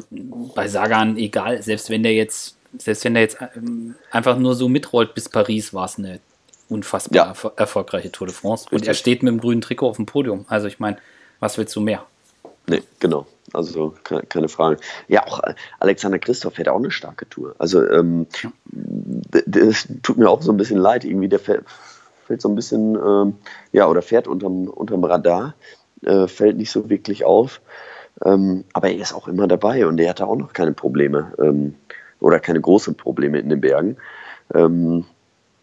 [0.56, 4.68] bei Sagan, egal, selbst wenn der jetzt, selbst wenn der jetzt ähm, einfach nur so
[4.68, 6.20] mitrollt bis Paris, war es eine
[6.72, 7.30] unfassbar ja.
[7.30, 8.66] erfol erfolgreiche Tour de France.
[8.66, 8.80] Richtig.
[8.80, 10.46] Und er steht mit dem grünen Trikot auf dem Podium.
[10.48, 10.98] Also ich meine,
[11.40, 12.06] was willst du mehr?
[12.68, 13.28] Nee, genau.
[13.54, 14.78] Also keine Frage.
[15.08, 15.42] Ja, auch
[15.80, 17.56] Alexander Christoph hätte auch eine starke Tour.
[17.60, 18.28] Also ähm,
[18.66, 21.04] das tut mir auch so ein bisschen leid.
[21.04, 21.66] Irgendwie der fällt,
[22.28, 23.36] fällt so ein bisschen, ähm,
[23.74, 25.56] ja, oder fährt unterm, unterm Radar,
[26.04, 27.60] äh, fällt nicht so wirklich auf.
[28.24, 31.76] Ähm, aber er ist auch immer dabei und er hatte auch noch keine Probleme ähm,
[32.20, 33.98] oder keine großen Probleme in den Bergen.
[34.54, 35.06] Ähm,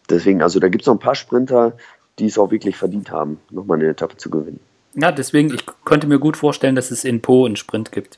[0.09, 1.73] deswegen, also da gibt es noch ein paar Sprinter,
[2.19, 4.59] die es auch wirklich verdient haben, nochmal eine Etappe zu gewinnen.
[4.95, 8.17] Ja, deswegen, ich könnte mir gut vorstellen, dass es in Po einen Sprint gibt.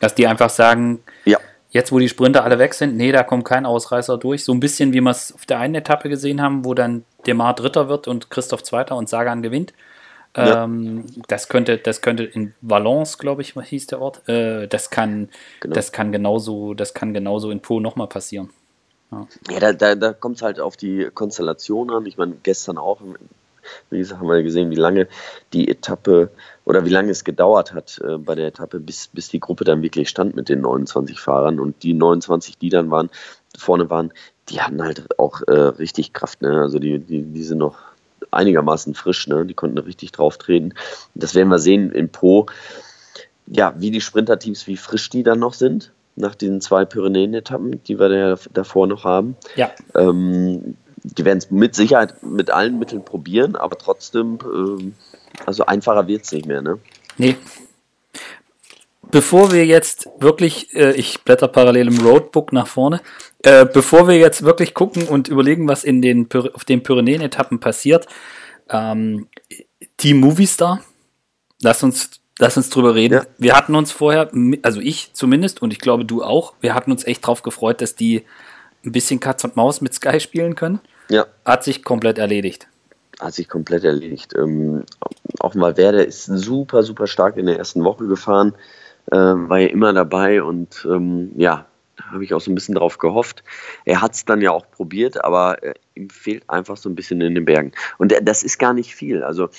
[0.00, 1.38] Dass die einfach sagen, ja.
[1.70, 4.44] jetzt wo die Sprinter alle weg sind, nee, da kommt kein Ausreißer durch.
[4.44, 7.54] So ein bisschen, wie wir es auf der einen Etappe gesehen haben, wo dann Demar
[7.54, 9.72] Dritter wird und Christoph Zweiter und Sagan gewinnt.
[10.36, 10.64] Ja.
[10.64, 14.28] Ähm, das könnte, das könnte in Valence, glaube ich, hieß der Ort.
[14.28, 15.28] Äh, das kann,
[15.60, 15.74] genau.
[15.74, 18.50] das kann genauso, das kann genauso in Po nochmal passieren.
[19.10, 22.06] Ja, ja da, da, da kommt es halt auf die Konstellation an.
[22.06, 23.00] Ich meine, gestern auch,
[23.90, 25.08] wie gesagt, haben wir gesehen, wie lange
[25.52, 26.30] die Etappe
[26.64, 29.82] oder wie lange es gedauert hat äh, bei der Etappe, bis, bis die Gruppe dann
[29.82, 31.60] wirklich stand mit den 29 Fahrern.
[31.60, 33.10] Und die 29, die dann waren,
[33.56, 34.12] vorne waren,
[34.48, 36.42] die hatten halt auch äh, richtig Kraft.
[36.42, 36.60] Ne?
[36.60, 37.78] Also die, die, die sind noch
[38.30, 39.44] einigermaßen frisch, ne?
[39.44, 40.74] die konnten richtig drauf treten.
[41.14, 42.46] Das werden wir sehen in Po.
[43.46, 47.98] Ja, wie die Sprinterteams, wie frisch die dann noch sind nach diesen zwei Pyrenäen-Etappen, die
[47.98, 49.36] wir ja davor noch haben.
[49.56, 49.70] Ja.
[49.94, 54.94] Ähm, die werden es mit Sicherheit mit allen Mitteln probieren, aber trotzdem, ähm,
[55.46, 56.78] also einfacher wird es nicht mehr, ne?
[57.16, 57.36] Nee.
[59.10, 63.00] Bevor wir jetzt wirklich, äh, ich blätter parallel im Roadbook nach vorne,
[63.42, 68.06] äh, bevor wir jetzt wirklich gucken und überlegen, was in den, auf den Pyrenäen-Etappen passiert,
[68.68, 69.26] ähm,
[69.96, 70.80] Team Movistar,
[71.60, 73.14] lass uns Lass uns drüber reden.
[73.14, 73.22] Ja.
[73.36, 74.30] Wir hatten uns vorher,
[74.62, 77.94] also ich zumindest und ich glaube du auch, wir hatten uns echt drauf gefreut, dass
[77.94, 78.24] die
[78.82, 80.80] ein bisschen Katz und Maus mit Sky spielen können.
[81.10, 81.26] Ja.
[81.44, 82.66] Hat sich komplett erledigt.
[83.20, 84.34] Hat sich komplett erledigt.
[84.34, 84.84] Ähm,
[85.38, 88.54] auch mal Werder ist super, super stark in der ersten Woche gefahren,
[89.12, 91.66] äh, war ja immer dabei und ähm, ja,
[91.98, 93.44] da habe ich auch so ein bisschen drauf gehofft.
[93.84, 97.20] Er hat es dann ja auch probiert, aber äh, ihm fehlt einfach so ein bisschen
[97.20, 97.72] in den Bergen.
[97.98, 99.22] Und äh, das ist gar nicht viel.
[99.22, 99.50] Also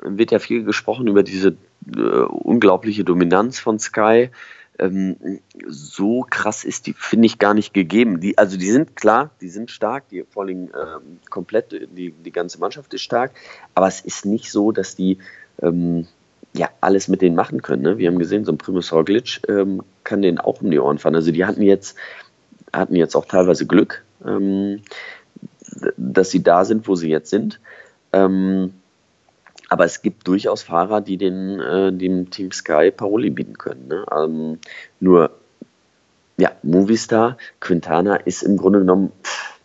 [0.00, 1.56] wird ja viel gesprochen über diese
[1.96, 4.30] äh, unglaubliche Dominanz von Sky.
[4.78, 8.20] Ähm, so krass ist die, finde ich, gar nicht gegeben.
[8.20, 12.32] Die, also die sind klar, die sind stark, die vor allem ähm, komplett, die, die
[12.32, 13.32] ganze Mannschaft ist stark,
[13.74, 15.18] aber es ist nicht so, dass die
[15.60, 16.06] ähm,
[16.54, 17.82] ja alles mit denen machen können.
[17.82, 17.98] Ne?
[17.98, 21.14] Wir haben gesehen, so ein Primus Roglic ähm, kann denen auch um die Ohren fahren.
[21.14, 21.96] Also die hatten jetzt,
[22.72, 24.82] hatten jetzt auch teilweise Glück, ähm,
[25.96, 27.60] dass sie da sind, wo sie jetzt sind.
[28.12, 28.74] Ähm,
[29.72, 33.88] aber es gibt durchaus Fahrer, die den, äh, dem Team Sky Paroli bieten können.
[33.88, 34.04] Ne?
[34.14, 34.58] Ähm,
[35.00, 35.30] nur,
[36.36, 39.60] ja, Movistar, Quintana ist im Grunde genommen pff,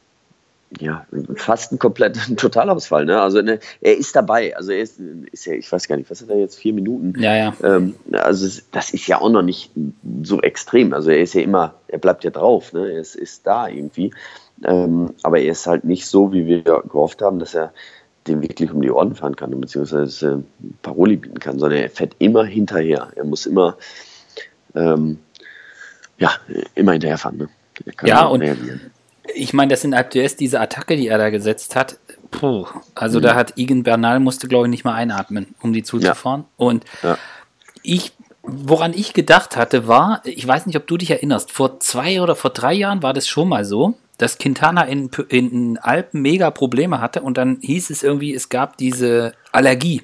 [0.80, 3.04] ja, fast ein kompletter Totalausfall.
[3.06, 3.20] Ne?
[3.22, 4.56] Also ne, er ist dabei.
[4.56, 4.98] Also er ist,
[5.32, 7.14] ist ja, ich weiß gar nicht, was hat er jetzt, vier Minuten?
[7.20, 7.54] Ja, ja.
[7.62, 9.72] Ähm, also das ist ja auch noch nicht
[10.24, 10.94] so extrem.
[10.94, 12.94] Also er ist ja immer, er bleibt ja drauf, ne?
[12.94, 14.14] er ist, ist da irgendwie.
[14.64, 17.74] Ähm, aber er ist halt nicht so, wie wir gehofft haben, dass er
[18.28, 20.44] dem wirklich um die Ohren fahren kann, beziehungsweise
[20.82, 23.10] Paroli bieten kann, sondern er fährt immer hinterher.
[23.16, 23.78] Er muss immer,
[24.76, 25.20] ähm,
[26.18, 26.32] ja,
[26.76, 27.38] immer hinterherfahren.
[27.38, 27.50] Ne?
[28.04, 28.44] ja, und
[29.36, 31.98] ich meine, das sind aktuell diese Attacke, die er da gesetzt hat.
[32.32, 33.24] Puh, also mhm.
[33.24, 36.42] da hat Igen Bernal musste, glaube ich, nicht mal einatmen, um die zuzufahren.
[36.42, 36.66] Ja.
[36.66, 37.18] Und ja.
[37.84, 38.14] ich,
[38.44, 42.36] woran ich gedacht hatte, war, ich weiß nicht, ob du dich erinnerst, vor zwei oder
[42.36, 47.02] vor drei Jahren war das schon mal so, dass Quintana in, in Alpen mega Probleme
[47.02, 50.04] hatte und dann hieß es irgendwie, es gab diese Allergie.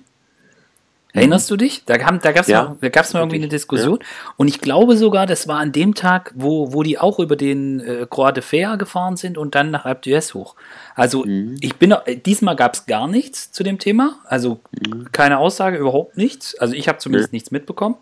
[1.15, 1.85] Erinnerst du dich?
[1.85, 3.99] Da, da gab es ja, mal, mal irgendwie eine Diskussion.
[4.01, 4.33] Ja.
[4.35, 7.81] Und ich glaube sogar, das war an dem Tag, wo, wo die auch über den
[7.81, 10.55] äh, Croix de Fer gefahren sind und dann nach Alpe d'Huez hoch.
[10.95, 11.57] Also mhm.
[11.61, 11.93] ich bin
[12.25, 14.17] diesmal gab es gar nichts zu dem Thema.
[14.25, 15.11] Also mhm.
[15.11, 16.55] keine Aussage, überhaupt nichts.
[16.55, 17.35] Also ich habe zumindest mhm.
[17.35, 17.95] nichts mitbekommen.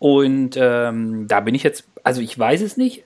[0.00, 3.04] Und ähm, da bin ich jetzt, also ich weiß es nicht.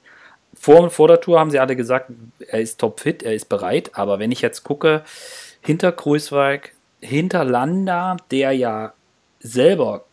[0.59, 2.11] Vor, vor der Tour haben sie alle gesagt,
[2.49, 3.90] er ist topfit, er ist bereit.
[3.95, 5.03] Aber wenn ich jetzt gucke,
[5.61, 8.92] hinter Kruiswijk, hinter Landa, der ja
[9.40, 10.05] selber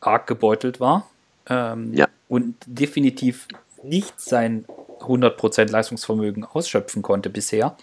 [0.00, 1.08] arg gebeutelt war
[1.48, 2.06] ähm, ja.
[2.28, 3.48] und definitiv
[3.82, 4.64] nicht sein
[5.00, 7.76] 100% Leistungsvermögen ausschöpfen konnte bisher,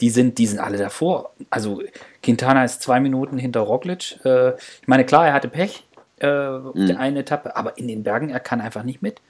[0.00, 1.30] die sind, die sind alle davor.
[1.50, 1.82] Also
[2.22, 4.18] Quintana ist zwei Minuten hinter Roglic.
[4.24, 5.84] Äh, ich meine, klar, er hatte Pech
[6.22, 6.86] äh, mhm.
[6.86, 9.20] der einen Etappe, aber in den Bergen, er kann einfach nicht mit.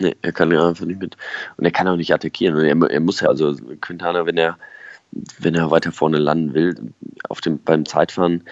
[0.00, 0.16] Nee.
[0.22, 1.16] Er kann ja einfach nicht mit.
[1.56, 2.58] Und er kann auch nicht attackieren.
[2.58, 4.58] Er, er muss ja, also Quintana, wenn er,
[5.38, 6.92] wenn er weiter vorne landen will,
[7.28, 8.44] auf dem, beim Zeitfahren,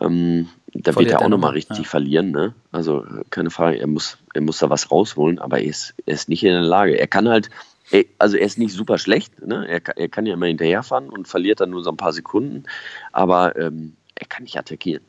[0.00, 1.84] ähm, da wird er auch nochmal richtig ja.
[1.84, 2.32] verlieren.
[2.32, 2.54] Ne?
[2.72, 6.28] Also keine Frage, er muss, er muss da was rausholen, aber er ist, er ist
[6.28, 6.98] nicht in der Lage.
[6.98, 7.50] Er kann halt,
[7.92, 9.46] er, also er ist nicht super schlecht.
[9.46, 9.66] Ne?
[9.68, 12.64] Er, er kann ja immer hinterherfahren und verliert dann nur so ein paar Sekunden,
[13.12, 15.04] aber ähm, er kann nicht attackieren.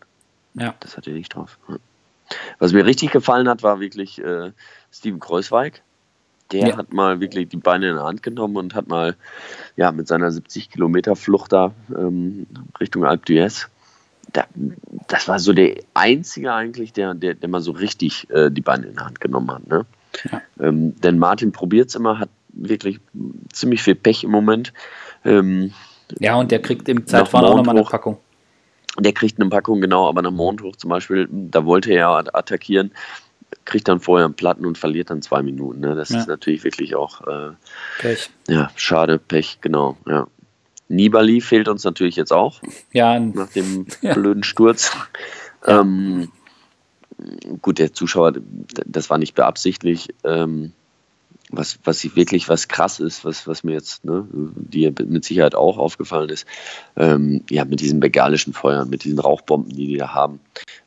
[0.54, 0.76] Ja.
[0.80, 1.58] Das hat er nicht drauf.
[2.60, 4.52] Was mir richtig gefallen hat, war wirklich äh,
[4.92, 5.82] Steven Kreuzweig.
[6.52, 6.78] Der ja.
[6.78, 9.16] hat mal wirklich die Beine in der Hand genommen und hat mal
[9.76, 12.48] ja, mit seiner 70 Kilometer Flucht da ähm,
[12.80, 13.68] Richtung Alp d'Huez,
[14.34, 14.46] da,
[15.08, 18.88] das war so der einzige eigentlich, der, der, der mal so richtig äh, die Beine
[18.88, 19.68] in der Hand genommen hat.
[19.68, 19.86] Ne?
[20.32, 20.42] Ja.
[20.60, 23.00] Ähm, denn Martin probiert es immer, hat wirklich
[23.52, 24.74] ziemlich viel Pech im Moment.
[25.24, 25.74] Ähm,
[26.20, 28.18] ja, und der kriegt im Zeitfahren auch nochmal eine Packung.
[29.00, 32.92] Der kriegt eine Packung, genau, aber nach Mondhoch zum Beispiel, da wollte er ja attackieren
[33.68, 35.82] kriegt dann vorher einen Platten und verliert dann zwei Minuten.
[35.82, 35.94] Ne?
[35.94, 36.20] Das ja.
[36.20, 37.52] ist natürlich wirklich auch äh,
[38.00, 38.30] Pech.
[38.48, 39.98] Ja, schade, Pech, genau.
[40.08, 40.28] Ja.
[40.88, 42.62] Nibali fehlt uns natürlich jetzt auch.
[42.94, 43.20] Ja.
[43.20, 44.14] Nach dem ja.
[44.14, 44.92] blöden Sturz.
[45.66, 46.32] Ähm,
[47.62, 48.34] gut, der Zuschauer,
[48.86, 50.08] das war nicht beabsichtlich.
[50.24, 50.72] Ähm,
[51.50, 55.78] was, was wirklich was krass ist, was, was mir jetzt, ne, dir mit Sicherheit auch
[55.78, 56.46] aufgefallen ist,
[56.96, 60.40] ähm, ja, mit diesen begalischen Feuern, mit diesen Rauchbomben, die die da haben.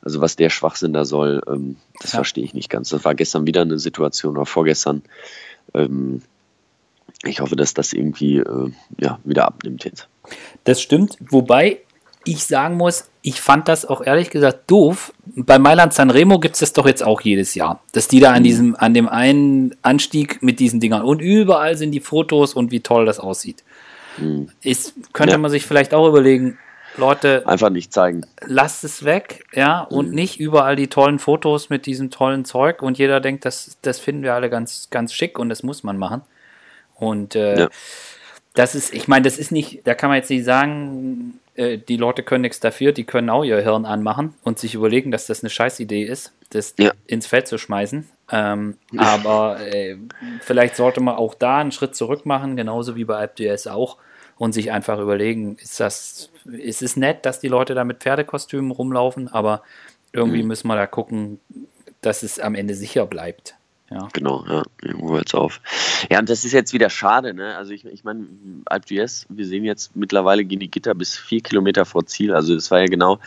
[0.03, 2.19] Also was der Schwachsinn da soll, ähm, das ja.
[2.19, 2.91] verstehe ich nicht ganz.
[2.91, 5.03] Das war gestern wieder eine Situation oder vorgestern.
[5.75, 6.23] Ähm,
[7.25, 10.09] ich hoffe, dass das irgendwie äh, ja, wieder abnimmt jetzt.
[10.65, 11.81] Das stimmt, wobei
[12.25, 15.13] ich sagen muss, ich fand das auch ehrlich gesagt doof.
[15.25, 17.83] Bei Mailand Sanremo gibt es das doch jetzt auch jedes Jahr.
[17.93, 18.45] Dass die da an mhm.
[18.45, 22.81] diesem, an dem einen Anstieg mit diesen Dingern und überall sind die Fotos und wie
[22.81, 23.65] toll das aussieht.
[24.19, 24.51] Mhm.
[24.63, 25.39] Ist, könnte ja.
[25.39, 26.59] man sich vielleicht auch überlegen,
[26.97, 27.47] Leute.
[27.47, 28.27] Einfach nicht zeigen.
[28.45, 30.15] Lasst es weg, ja, und mhm.
[30.15, 34.23] nicht überall die tollen Fotos mit diesem tollen Zeug und jeder denkt, das, das finden
[34.23, 36.23] wir alle ganz, ganz schick und das muss man machen.
[36.95, 37.69] Und äh, ja.
[38.55, 41.97] Das ist, ich meine, das ist nicht, da kann man jetzt nicht sagen, äh, die
[41.97, 45.43] Leute können nichts dafür, die können auch ihr Hirn anmachen und sich überlegen, dass das
[45.43, 46.93] eine Scheißidee ist, das ja.
[47.07, 48.09] ins Feld zu schmeißen.
[48.33, 49.97] Ähm, aber äh,
[50.41, 53.99] vielleicht sollte man auch da einen Schritt zurück machen, genauso wie bei AlpDS auch,
[54.37, 58.71] und sich einfach überlegen, ist das, ist es nett, dass die Leute da mit Pferdekostümen
[58.71, 59.63] rumlaufen, aber
[60.13, 60.49] irgendwie mhm.
[60.49, 61.41] müssen wir da gucken,
[62.01, 63.55] dass es am Ende sicher bleibt.
[63.91, 64.09] Ja.
[64.13, 65.61] Genau, ja, irgendwo hört es auf.
[66.11, 67.57] Ja, und das ist jetzt wieder schade, ne?
[67.57, 68.27] Also ich, ich meine,
[68.67, 72.33] Alp GS, wir sehen jetzt mittlerweile gehen die Gitter bis vier Kilometer vor Ziel.
[72.33, 73.19] Also das war ja genau,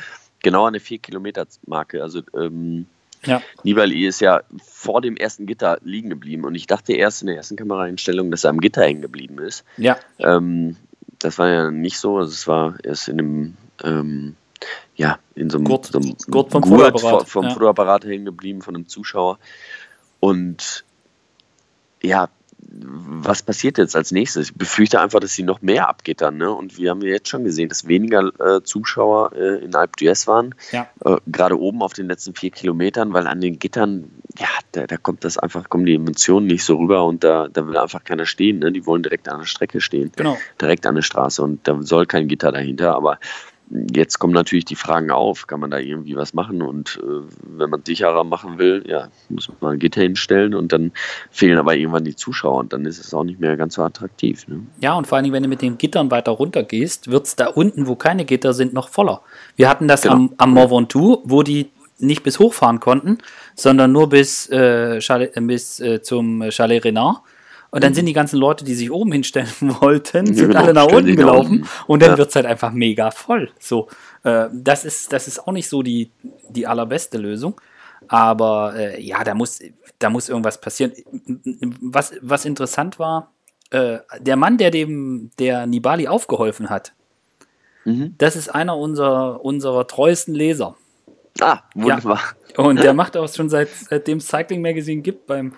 [0.41, 2.01] genau eine vier Kilometer Marke.
[2.01, 2.85] Also ähm,
[3.25, 3.41] ja.
[3.63, 7.35] Nibali ist ja vor dem ersten Gitter liegen geblieben und ich dachte erst in der
[7.35, 9.65] ersten Kameraeinstellung, dass er am Gitter hängen geblieben ist.
[9.77, 9.97] Ja.
[10.19, 10.77] Ähm,
[11.19, 12.17] das war ja nicht so.
[12.17, 14.35] Also es war erst in einem ähm,
[14.95, 17.49] ja, in so einem Gurt, so einem Gurt vom Gurt vom, vom ja.
[17.51, 19.39] Fotoapparat hängen geblieben von einem Zuschauer.
[20.23, 20.85] Und
[22.01, 24.51] ja, was passiert jetzt als nächstes?
[24.51, 26.37] Ich befürchte einfach, dass sie noch mehr abgittern.
[26.37, 26.49] Ne?
[26.49, 30.25] Und wir haben ja jetzt schon gesehen, dass weniger äh, Zuschauer äh, in Alp d'Huez
[30.25, 30.55] waren.
[30.71, 30.87] Ja.
[31.03, 34.95] Äh, Gerade oben auf den letzten vier Kilometern, weil an den Gittern, ja, da, da,
[34.95, 38.25] kommt das einfach, kommen die Emotionen nicht so rüber und da, da will einfach keiner
[38.25, 38.59] stehen.
[38.59, 38.71] Ne?
[38.71, 40.13] Die wollen direkt an der Strecke stehen.
[40.15, 40.37] Genau.
[40.61, 42.95] Direkt an der Straße und da soll kein Gitter dahinter.
[42.95, 43.19] Aber
[43.93, 47.21] Jetzt kommen natürlich die Fragen auf, kann man da irgendwie was machen und äh,
[47.57, 50.91] wenn man sicherer machen will, ja, muss man ein Gitter hinstellen und dann
[51.31, 54.47] fehlen aber irgendwann die Zuschauer und dann ist es auch nicht mehr ganz so attraktiv.
[54.47, 54.61] Ne?
[54.79, 57.47] Ja, und vor allem, wenn du mit den Gittern weiter runter gehst, wird es da
[57.47, 59.21] unten, wo keine Gitter sind, noch voller.
[59.55, 60.15] Wir hatten das genau.
[60.15, 63.17] am, am Mont Ventoux, wo die nicht bis hochfahren konnten,
[63.55, 67.21] sondern nur bis, äh, Chalet, bis äh, zum Chalet Renard.
[67.73, 67.95] Und dann mhm.
[67.95, 69.49] sind die ganzen Leute, die sich oben hinstellen
[69.81, 72.17] wollten, sind genau, alle nach unten gelaufen und dann ja.
[72.19, 73.49] wird es halt einfach mega voll.
[73.57, 73.87] So,
[74.21, 76.11] äh, das, ist, das ist auch nicht so die,
[76.49, 77.59] die allerbeste Lösung.
[78.07, 79.59] Aber äh, ja, da muss,
[79.97, 80.91] da muss irgendwas passieren.
[81.81, 83.31] Was, was interessant war,
[83.71, 86.93] äh, der Mann, der dem, der Nibali aufgeholfen hat,
[87.85, 88.13] mhm.
[88.19, 90.75] das ist einer unserer, unserer treuesten Leser.
[91.41, 92.21] Ah, wunderbar.
[92.55, 92.63] Ja.
[92.63, 95.53] Und der macht auch schon seit, seitdem es Cycling Magazine gibt beim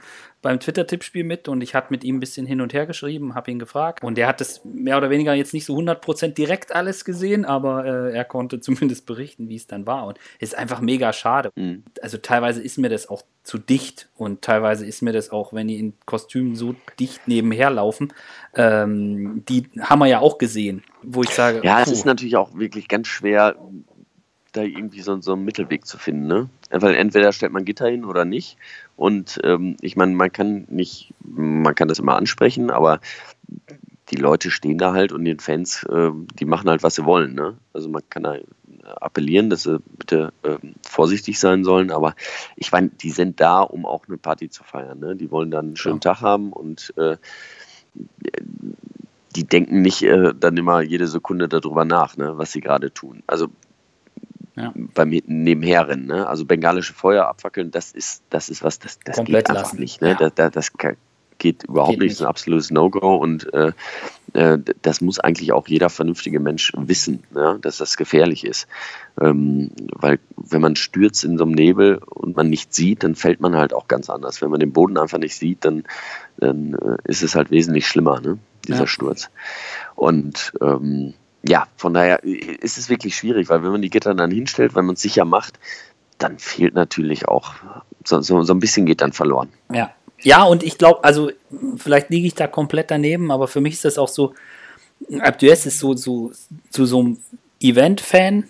[0.46, 3.50] beim Twitter-Tippspiel mit und ich hatte mit ihm ein bisschen hin und her geschrieben, habe
[3.50, 7.04] ihn gefragt und er hat das mehr oder weniger jetzt nicht so 100% direkt alles
[7.04, 10.82] gesehen, aber äh, er konnte zumindest berichten, wie es dann war und es ist einfach
[10.82, 11.50] mega schade.
[11.56, 11.84] Mhm.
[12.00, 15.68] Also teilweise ist mir das auch zu dicht und teilweise ist mir das auch, wenn
[15.68, 18.14] die in Kostümen so dicht nebenher laufen,
[18.54, 21.62] ähm, die haben wir ja auch gesehen, wo ich sage.
[21.64, 23.56] Ja, es ist natürlich auch wirklich ganz schwer,
[24.56, 26.50] da irgendwie so, so einen Mittelweg zu finden, ne?
[26.70, 28.58] Weil entweder stellt man Gitter hin oder nicht.
[28.96, 33.00] Und ähm, ich meine, man kann nicht, man kann das immer ansprechen, aber
[34.10, 37.34] die Leute stehen da halt und den Fans, äh, die machen halt, was sie wollen.
[37.34, 37.58] Ne?
[37.74, 38.38] Also man kann da
[39.02, 42.16] appellieren, dass sie bitte äh, vorsichtig sein sollen, aber
[42.56, 45.00] ich meine, die sind da, um auch eine Party zu feiern.
[45.00, 45.16] Ne?
[45.16, 46.14] Die wollen dann einen schönen ja.
[46.14, 47.18] Tag haben und äh,
[49.36, 53.22] die denken nicht äh, dann immer jede Sekunde darüber nach, ne, was sie gerade tun.
[53.28, 53.50] Also
[54.56, 54.74] ja.
[54.76, 56.08] beim Nebenherrennen.
[56.08, 56.28] Ne?
[56.28, 59.80] Also bengalische Feuer abfackeln, das ist, das ist was, das, das geht einfach lassen.
[59.80, 60.02] nicht.
[60.02, 60.18] Ne?
[60.20, 60.30] Ja.
[60.30, 60.72] Das, das,
[61.38, 63.74] geht überhaupt geht nicht, das ist ein absolutes No-Go und äh,
[64.34, 67.58] äh, das muss eigentlich auch jeder vernünftige Mensch wissen, ja?
[67.58, 68.68] dass das gefährlich ist.
[69.20, 73.42] Ähm, weil wenn man stürzt in so einem Nebel und man nicht sieht, dann fällt
[73.42, 74.42] man halt auch ganz anders.
[74.42, 75.84] Wenn man den Boden einfach nicht sieht, dann,
[76.38, 78.38] dann äh, ist es halt wesentlich schlimmer, ne?
[78.68, 78.88] dieser ja.
[78.88, 79.30] Sturz.
[79.96, 81.14] Und ähm,
[81.48, 84.86] ja, von daher ist es wirklich schwierig, weil wenn man die Gitter dann hinstellt, wenn
[84.86, 85.60] man es sicher macht,
[86.18, 87.54] dann fehlt natürlich auch,
[88.04, 89.50] so, so, so ein bisschen geht dann verloren.
[89.72, 91.32] Ja, ja und ich glaube, also
[91.78, 94.34] vielleicht liege ich da komplett daneben, aber für mich ist das auch so,
[95.20, 96.32] Abdues ist so, so
[96.70, 97.18] zu so einem
[97.60, 98.46] Event-Fan,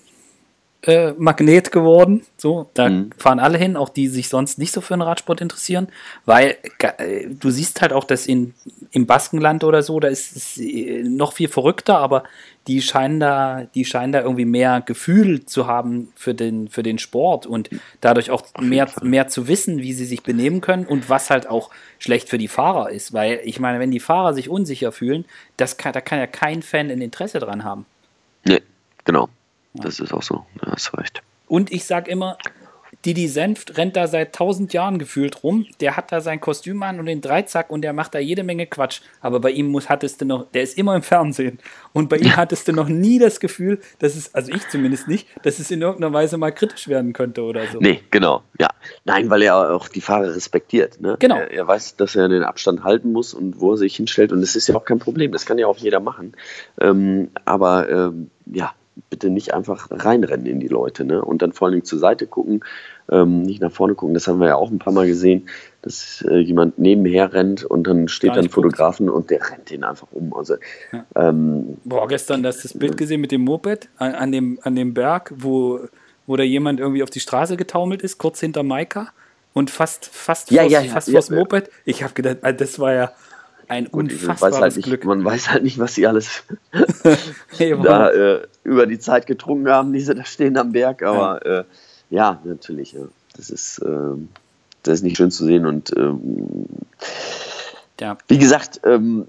[0.86, 2.24] äh, Magnet geworden.
[2.38, 3.12] So, da mhm.
[3.18, 5.88] fahren alle hin, auch die sich sonst nicht so für den Radsport interessieren,
[6.26, 8.54] weil äh, du siehst halt auch, dass in,
[8.92, 12.24] im Baskenland oder so, da ist es äh, noch viel verrückter, aber
[12.68, 16.98] die scheinen da, die scheinen da irgendwie mehr Gefühl zu haben für den, für den
[16.98, 17.70] Sport und
[18.02, 21.70] dadurch auch mehr, mehr zu wissen, wie sie sich benehmen können und was halt auch
[22.00, 23.14] schlecht für die Fahrer ist.
[23.14, 25.26] Weil ich meine, wenn die Fahrer sich unsicher fühlen,
[25.58, 27.86] das kann, da kann ja kein Fan ein Interesse dran haben.
[28.46, 28.62] Nee,
[29.04, 29.30] genau.
[29.82, 31.22] Das ist auch so, du hast recht.
[31.48, 32.38] Und ich sag immer,
[33.06, 35.68] Didi Senft rennt da seit tausend Jahren gefühlt rum.
[35.80, 38.66] Der hat da sein Kostüm an und den Dreizack und der macht da jede Menge
[38.66, 39.02] Quatsch.
[39.22, 41.60] Aber bei ihm muss, hattest du noch, der ist immer im Fernsehen.
[41.94, 45.28] Und bei ihm hattest du noch nie das Gefühl, dass es, also ich zumindest nicht,
[45.44, 47.80] dass es in irgendeiner Weise mal kritisch werden könnte oder so.
[47.80, 48.42] Nee, genau.
[48.60, 48.70] Ja.
[49.04, 51.00] Nein, weil er auch die Fahrer respektiert.
[51.00, 51.16] Ne?
[51.20, 51.38] Genau.
[51.38, 54.32] Er, er, weiß, dass er den Abstand halten muss und wo er sich hinstellt.
[54.32, 55.32] Und das ist ja auch kein Problem.
[55.32, 56.34] Das kann ja auch jeder machen.
[56.82, 58.74] Ähm, aber ähm, ja,
[59.10, 61.24] bitte nicht einfach reinrennen in die Leute ne?
[61.24, 62.64] und dann vor allen Dingen zur Seite gucken,
[63.10, 64.14] ähm, nicht nach vorne gucken.
[64.14, 65.48] Das haben wir ja auch ein paar Mal gesehen,
[65.82, 70.08] dass äh, jemand nebenher rennt und dann steht dann Fotografen und der rennt den einfach
[70.12, 70.34] um.
[70.34, 70.56] Also,
[70.92, 71.06] ja.
[71.16, 74.76] ähm, Boah, gestern hast du das Bild gesehen mit dem Moped an, an, dem, an
[74.76, 75.82] dem Berg, wo,
[76.26, 79.10] wo da jemand irgendwie auf die Straße getaumelt ist, kurz hinter Maika
[79.54, 81.70] und fast, fast, ja, vors, ja, ja, fast vors Moped.
[81.86, 83.12] Ich habe gedacht, das war ja
[83.68, 85.06] ein Gut, unfassbares halt nicht, Glück.
[85.06, 86.44] Man weiß halt nicht, was sie alles
[87.60, 91.04] da äh, über die Zeit getrunken haben, die sie da stehen am Berg.
[91.04, 91.64] Aber ja, äh,
[92.10, 92.94] ja natürlich.
[92.94, 93.02] Ja.
[93.36, 94.18] Das, ist, äh,
[94.84, 95.66] das ist nicht schön zu sehen.
[95.66, 96.66] Und ähm,
[98.00, 98.18] ja.
[98.28, 99.26] wie gesagt, ähm,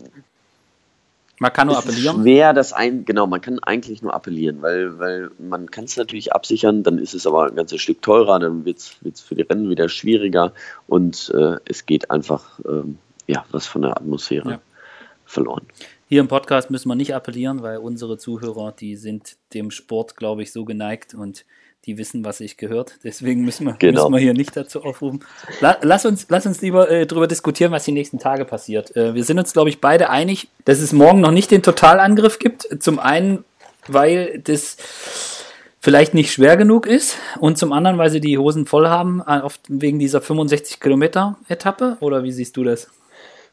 [1.38, 2.22] man kann nur appellieren.
[2.22, 6.32] Schwer, das ein, genau, man kann eigentlich nur appellieren, weil, weil man kann es natürlich
[6.32, 9.68] absichern, dann ist es aber ein ganzes Stück teurer, dann wird es für die Rennen
[9.68, 10.52] wieder schwieriger
[10.86, 12.96] und äh, es geht einfach ähm,
[13.26, 14.60] ja, was von der Atmosphäre ja.
[15.24, 15.66] verloren.
[16.08, 20.42] Hier im Podcast müssen wir nicht appellieren, weil unsere Zuhörer, die sind dem Sport, glaube
[20.42, 21.44] ich, so geneigt und
[21.86, 22.98] die wissen, was sich gehört.
[23.04, 24.02] Deswegen müssen wir, genau.
[24.02, 25.24] müssen wir hier nicht dazu aufrufen.
[25.60, 28.94] La, lass, uns, lass uns lieber äh, darüber diskutieren, was die nächsten Tage passiert.
[28.96, 32.38] Äh, wir sind uns, glaube ich, beide einig, dass es morgen noch nicht den Totalangriff
[32.38, 32.82] gibt.
[32.82, 33.44] Zum einen,
[33.86, 34.76] weil das
[35.80, 39.40] vielleicht nicht schwer genug ist und zum anderen, weil sie die Hosen voll haben, äh,
[39.40, 41.96] oft wegen dieser 65 Kilometer Etappe.
[42.00, 42.90] Oder wie siehst du das?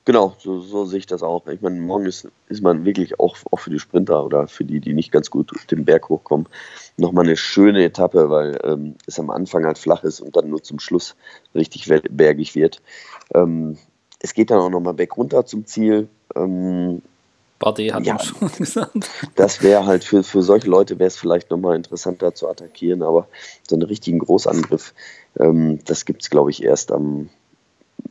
[0.06, 1.48] Genau, so, so, sehe ich das auch.
[1.48, 4.82] Ich meine, morgen ist, ist man wirklich auch, auch für die Sprinter oder für die,
[4.82, 6.48] die nicht ganz gut den Berg hochkommen,
[6.98, 10.62] nochmal eine schöne Etappe, weil ähm, es am Anfang halt flach ist und dann nur
[10.62, 11.16] zum Schluss
[11.56, 12.82] richtig bergig wird.
[13.34, 13.78] Ähm,
[14.20, 16.10] es geht dann auch nochmal berg runter zum Ziel.
[16.36, 17.02] Ähm,
[17.60, 19.10] Bardet hat ja, schon gesagt.
[19.36, 23.30] Das wäre halt für, für solche Leute wäre es vielleicht nochmal interessanter zu attackieren, aber
[23.66, 24.94] so einen richtigen Großangriff,
[25.40, 27.30] ähm, das gibt es, glaube ich, erst am,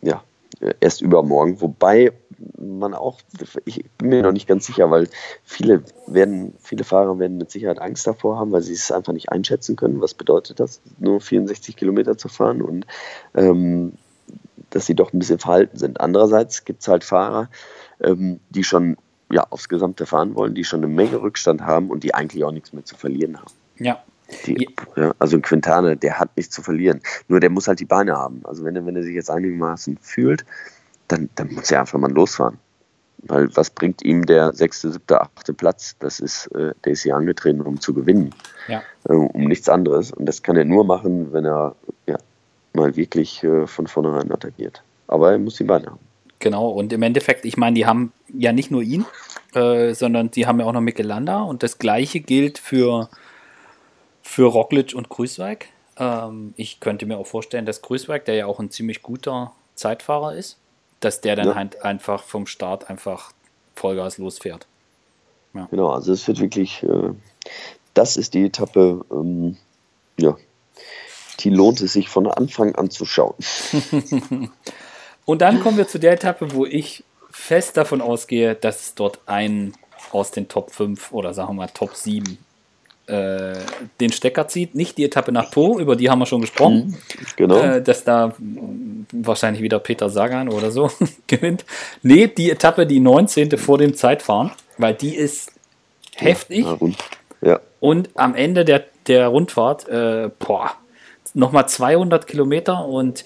[0.01, 0.23] ja,
[0.81, 1.61] erst übermorgen.
[1.61, 2.13] Wobei
[2.59, 3.21] man auch,
[3.65, 5.09] ich bin mir noch nicht ganz sicher, weil
[5.45, 9.31] viele werden, viele Fahrer werden mit Sicherheit Angst davor haben, weil sie es einfach nicht
[9.31, 10.01] einschätzen können.
[10.01, 12.87] Was bedeutet das, nur 64 Kilometer zu fahren und
[13.35, 13.93] ähm,
[14.71, 16.01] dass sie doch ein bisschen verhalten sind.
[16.01, 17.51] Andererseits gibt es halt Fahrer,
[18.01, 18.97] ähm, die schon
[19.31, 22.53] ja, aufs Gesamte fahren wollen, die schon eine Menge Rückstand haben und die eigentlich auch
[22.53, 23.53] nichts mehr zu verlieren haben.
[23.79, 24.03] Ja,
[24.47, 27.01] die, ja, also ein Quintane, der hat nichts zu verlieren.
[27.29, 28.41] Nur der muss halt die Beine haben.
[28.45, 30.45] Also wenn er, wenn er sich jetzt einigermaßen fühlt,
[31.09, 32.59] dann, dann muss er einfach mal losfahren.
[33.25, 35.97] Weil was bringt ihm der sechste, siebte, achte Platz?
[36.01, 38.35] Das ist, äh, der ist hier angetreten, um zu gewinnen.
[38.67, 38.83] Ja.
[39.09, 40.11] Äh, um nichts anderes.
[40.13, 41.77] Und das kann er nur machen, wenn er
[42.07, 42.19] ja,
[42.73, 44.83] mal wirklich äh, von vornherein attackiert.
[45.07, 46.01] Aber er muss die Beine haben.
[46.41, 49.05] Genau, und im Endeffekt, ich meine, die haben ja nicht nur ihn,
[49.55, 53.09] äh, sondern die haben ja auch noch Michelanda und das gleiche gilt für
[54.33, 55.69] für Roglic und Grüßweig.
[55.99, 60.35] Ähm, ich könnte mir auch vorstellen, dass Grüßweig, der ja auch ein ziemlich guter Zeitfahrer
[60.35, 60.57] ist,
[61.01, 61.55] dass der dann ja.
[61.55, 63.33] halt einfach vom Start einfach
[63.75, 64.67] Vollgas losfährt.
[65.53, 65.69] Ja.
[65.71, 67.11] Genau, also es wird wirklich, äh,
[67.93, 69.59] das ist die Etappe, ähm,
[70.19, 70.35] ja,
[71.41, 73.35] die lohnt es sich von Anfang an zu schauen.
[75.27, 79.21] und dann kommen wir zu der Etappe, wo ich fest davon ausgehe, dass es dort
[79.27, 79.75] einen
[80.11, 82.39] aus den Top 5 oder sagen wir mal Top 7
[83.13, 83.53] äh,
[84.01, 84.75] den Stecker zieht.
[84.75, 86.87] Nicht die Etappe nach Po, über die haben wir schon gesprochen.
[86.87, 86.97] Mhm,
[87.37, 87.59] genau.
[87.59, 88.35] Äh, dass da
[89.13, 90.91] wahrscheinlich wieder Peter Sagan oder so
[91.27, 91.65] gewinnt.
[92.03, 93.59] Nee, die Etappe, die 19.
[93.59, 95.53] vor dem Zeitfahren, weil die ist
[96.17, 96.65] heftig.
[96.65, 96.79] Ja,
[97.43, 97.61] ja.
[97.81, 100.73] Und am Ende der, der Rundfahrt, äh, boah,
[101.35, 103.25] nochmal 200 Kilometer und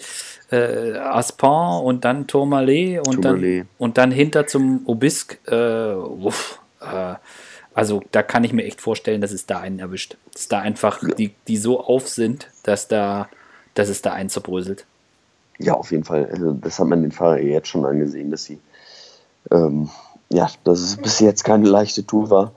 [0.50, 3.60] äh, Aspin und dann Tourmalet und, Tourmalet.
[3.60, 5.38] Dann, und dann hinter zum Obisque.
[5.46, 7.14] Äh, uff, äh,
[7.76, 10.16] also da kann ich mir echt vorstellen, dass es da einen erwischt.
[10.32, 13.28] Dass da einfach die, die so auf sind, dass da,
[13.74, 14.86] dass es da einen zerbröselt.
[15.58, 16.26] Ja, auf jeden Fall.
[16.32, 18.58] Also das hat man den Fahrer jetzt schon angesehen, dass sie
[19.50, 19.90] ähm,
[20.30, 22.52] ja, dass es bis jetzt keine leichte Tour war.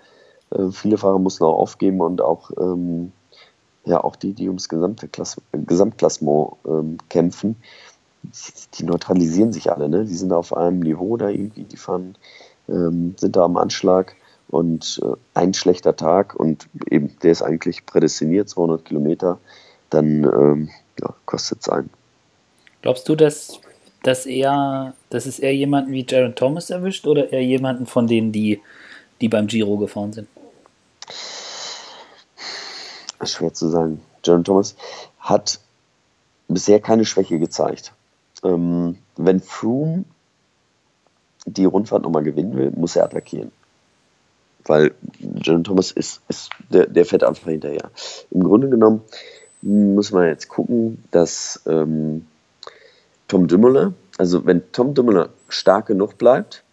[0.51, 3.11] Äh, viele Fahrer mussten auch aufgeben und auch ähm,
[3.85, 7.57] ja auch die, die ums gesamte Klass Gesamtklassement ähm, kämpfen,
[8.23, 10.05] die, die, neutralisieren sich alle, ne?
[10.05, 12.17] Die sind auf einem Niveau da irgendwie, die fahren,
[12.67, 14.15] ähm, sind da am Anschlag
[14.49, 19.39] und äh, ein schlechter Tag und eben der ist eigentlich prädestiniert, 200 Kilometer,
[19.89, 20.69] dann ähm,
[20.99, 21.89] ja, kostet es einen.
[22.81, 23.59] Glaubst du, dass,
[24.03, 28.31] dass, eher, dass es eher jemanden wie Jaron Thomas erwischt oder eher jemanden von denen,
[28.31, 28.61] die,
[29.21, 30.27] die beim Giro gefahren sind?
[33.23, 34.01] Schwer zu sagen.
[34.23, 34.75] Jaron Thomas
[35.19, 35.59] hat
[36.47, 37.93] bisher keine Schwäche gezeigt.
[38.43, 40.05] Ähm, wenn Froome
[41.45, 43.51] die Rundfahrt nochmal gewinnen will, muss er attackieren
[44.65, 47.89] weil John Thomas ist, ist der, der fährt einfach hinterher.
[48.31, 49.01] Im Grunde genommen
[49.61, 52.25] muss man jetzt gucken, dass ähm,
[53.27, 56.63] Tom Dumoulin, also wenn Tom Dumoulin stark genug bleibt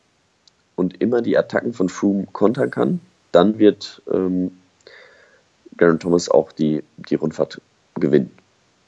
[0.74, 3.01] und immer die Attacken von Froome kontern kann,
[3.32, 4.53] dann wird ähm,
[5.76, 7.61] Garen Thomas auch die, die Rundfahrt
[7.95, 8.30] gewinnen.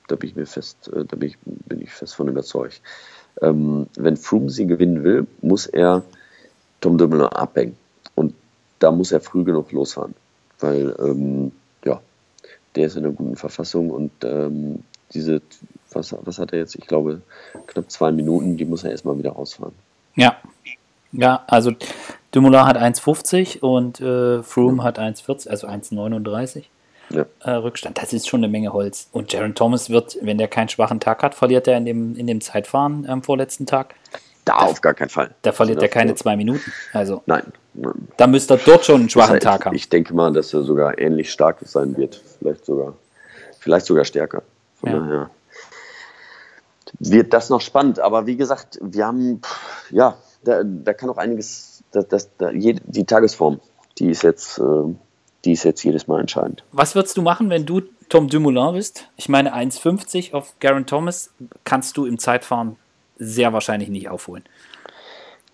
[0.06, 2.80] Da bin ich mir fest, äh, da bin ich, bin ich fest von überzeugt.
[3.42, 6.02] Ähm, wenn Froome sie gewinnen will, muss er
[6.80, 7.76] Tom Dumoulin abhängen
[8.78, 10.14] da muss er früh genug losfahren,
[10.60, 11.52] weil ähm,
[11.84, 12.00] ja,
[12.74, 15.40] der ist in einer guten Verfassung und ähm, diese,
[15.92, 16.76] was, was hat er jetzt?
[16.76, 17.22] Ich glaube,
[17.66, 19.74] knapp zwei Minuten, die muss er erstmal wieder rausfahren.
[20.14, 20.36] Ja.
[21.12, 21.72] Ja, also
[22.32, 24.84] Dumoulin hat 1,50 und äh, Froome ja.
[24.84, 26.64] hat 1,40, also 1,39
[27.10, 27.24] ja.
[27.40, 27.96] äh, Rückstand.
[27.96, 29.08] Das ist schon eine Menge Holz.
[29.12, 32.26] Und Jaron Thomas wird, wenn der keinen schwachen Tag hat, verliert er in dem, in
[32.26, 33.94] dem Zeitfahren am vorletzten Tag.
[34.44, 35.34] Da, auf gar keinen Fall.
[35.42, 36.72] Da verliert also er keine zwei Minuten.
[36.92, 37.22] Also.
[37.26, 37.44] Nein,
[38.16, 39.76] da müsste er dort schon einen schwachen das heißt, Tag haben.
[39.76, 42.22] Ich denke mal, dass er sogar ähnlich stark sein wird.
[42.38, 42.94] Vielleicht sogar,
[43.58, 44.42] vielleicht sogar stärker.
[44.80, 44.98] Von ja.
[44.98, 45.30] daher
[46.98, 48.00] wird das noch spannend.
[48.00, 49.40] Aber wie gesagt, wir haben,
[49.90, 53.60] ja, da, da kann auch einiges, das, das, da, die Tagesform,
[53.98, 54.94] die ist jetzt, äh,
[55.44, 56.64] die ist jetzt jedes Mal entscheidend.
[56.72, 61.30] Was würdest du machen, wenn du Tom Dumoulin bist, ich meine 1,50 auf Garen Thomas,
[61.64, 62.76] kannst du im Zeitfahren
[63.18, 64.44] sehr wahrscheinlich nicht aufholen.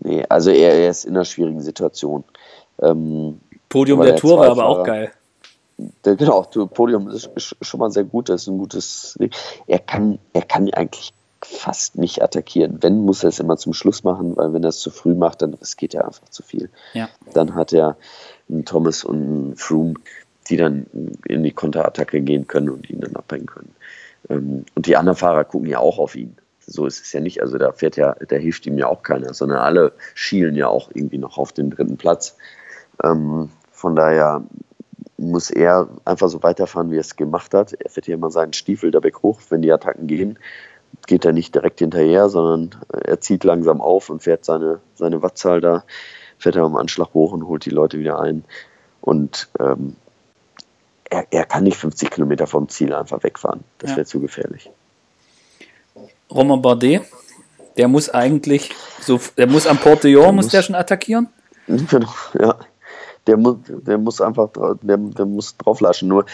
[0.01, 2.25] Nee, also er, er ist in einer schwierigen Situation.
[2.81, 5.13] Ähm, Podium der Tour war aber auch geil.
[6.05, 7.31] Der, genau, Podium ist,
[7.61, 9.19] schon mal sehr gut, das ist ein gutes.
[9.67, 12.79] Er kann, er kann eigentlich fast nicht attackieren.
[12.81, 15.43] Wenn, muss er es immer zum Schluss machen, weil wenn er es zu früh macht,
[15.43, 16.71] dann riskiert er einfach zu viel.
[16.93, 17.09] Ja.
[17.33, 17.97] Dann hat er
[18.49, 19.95] einen Thomas und einen Froome,
[20.49, 20.87] die dann
[21.27, 23.75] in die Konterattacke gehen können und ihn dann abbringen können.
[24.29, 26.37] Ähm, und die anderen Fahrer gucken ja auch auf ihn.
[26.67, 27.43] So ist es ja nicht.
[27.43, 30.91] Also da fährt ja, da hilft ihm ja auch keiner, sondern alle schielen ja auch
[30.93, 32.37] irgendwie noch auf den dritten Platz.
[33.03, 34.43] Ähm, von daher
[35.17, 37.73] muss er einfach so weiterfahren, wie er es gemacht hat.
[37.73, 40.39] Er fährt hier immer seinen Stiefel da weg hoch, wenn die Attacken gehen.
[41.07, 45.61] Geht er nicht direkt hinterher, sondern er zieht langsam auf und fährt seine, seine Wattzahl
[45.61, 45.85] da,
[46.39, 48.45] fährt er am Anschlag hoch und holt die Leute wieder ein.
[49.01, 49.97] Und ähm,
[51.05, 53.65] er, er kann nicht 50 Kilometer vom Ziel einfach wegfahren.
[53.79, 54.71] Das wäre zu gefährlich.
[56.31, 57.03] Romain Bardet,
[57.77, 58.71] der muss eigentlich
[59.01, 61.29] so, der muss am Port de muss, muss der schon attackieren?
[61.67, 62.57] Genau, ja.
[63.27, 64.51] Der muss, der muss einfach,
[64.83, 66.09] der, der muss drauflaschen.
[66.09, 66.27] Nur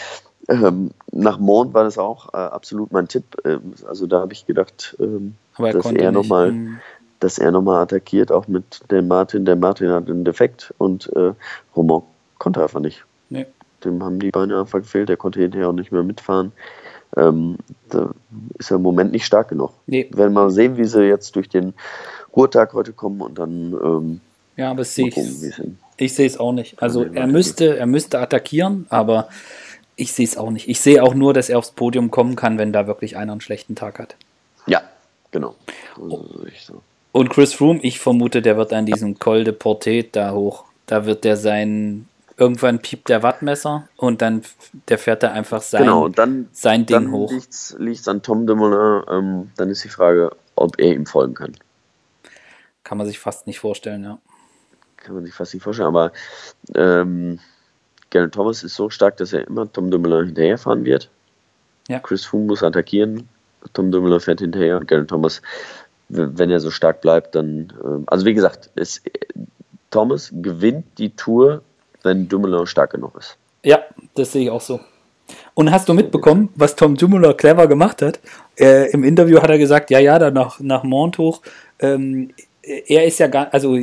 [0.49, 3.23] ähm, nach Mond war das auch äh, absolut mein Tipp.
[3.45, 6.79] Ähm, also da habe ich gedacht, ähm, er dass er nochmal mhm.
[7.19, 9.45] dass er nochmal attackiert, auch mit dem Martin.
[9.45, 11.33] Der Martin hat einen Defekt und äh,
[11.75, 12.01] Roman
[12.39, 13.05] konnte einfach nicht.
[13.29, 13.45] Nee.
[13.85, 16.51] Dem haben die Beine einfach gefehlt, der konnte hinterher auch nicht mehr mitfahren
[17.17, 17.57] ähm,
[18.57, 19.71] ist er im Moment nicht stark genug.
[19.87, 20.07] Nee.
[20.09, 21.73] Wir werden mal sehen, wie sie jetzt durch den
[22.35, 23.73] Ruhetag heute kommen und dann.
[23.73, 24.21] Ähm,
[24.57, 25.17] ja, aber sehe ich.
[25.97, 26.81] Ich sehe es auch nicht.
[26.81, 29.29] Also er müsste, er müsste attackieren, aber
[29.95, 30.67] ich sehe es auch nicht.
[30.67, 33.41] Ich sehe auch nur, dass er aufs Podium kommen kann, wenn da wirklich einer einen
[33.41, 34.15] schlechten Tag hat.
[34.65, 34.81] Ja,
[35.31, 35.55] genau.
[36.01, 36.25] Also
[36.65, 36.81] so.
[37.11, 40.63] Und Chris Froome, ich vermute, der wird an diesem Col de Portet da hoch.
[40.85, 42.07] Da wird der sein
[42.41, 44.41] irgendwann piept der Wattmesser und dann
[44.87, 47.31] der fährt da einfach sein, genau, dann, sein Ding dann hoch.
[47.31, 51.55] Liegt es an Tom Dumoulin, ähm, dann ist die Frage, ob er ihm folgen kann.
[52.83, 54.17] Kann man sich fast nicht vorstellen, ja.
[54.97, 56.11] Kann man sich fast nicht vorstellen, aber
[56.73, 57.39] ähm,
[58.09, 61.11] Garen Thomas ist so stark, dass er immer Tom Dumoulin hinterherfahren wird.
[61.89, 61.99] Ja.
[61.99, 63.29] Chris Froome muss attackieren,
[63.73, 65.43] Tom Dumoulin fährt hinterher und Garen Thomas,
[66.09, 68.99] wenn er so stark bleibt, dann, ähm, also wie gesagt, es,
[69.91, 71.61] Thomas gewinnt die Tour
[72.03, 73.37] wenn Dumoulin stark genug ist.
[73.63, 73.79] Ja,
[74.15, 74.79] das sehe ich auch so.
[75.53, 78.19] Und hast du mitbekommen, was Tom Dumoulin clever gemacht hat?
[78.59, 81.41] Äh, Im Interview hat er gesagt, ja, ja, da nach, nach Montuch,
[81.79, 82.31] ähm,
[82.63, 83.77] er ist ja gar, also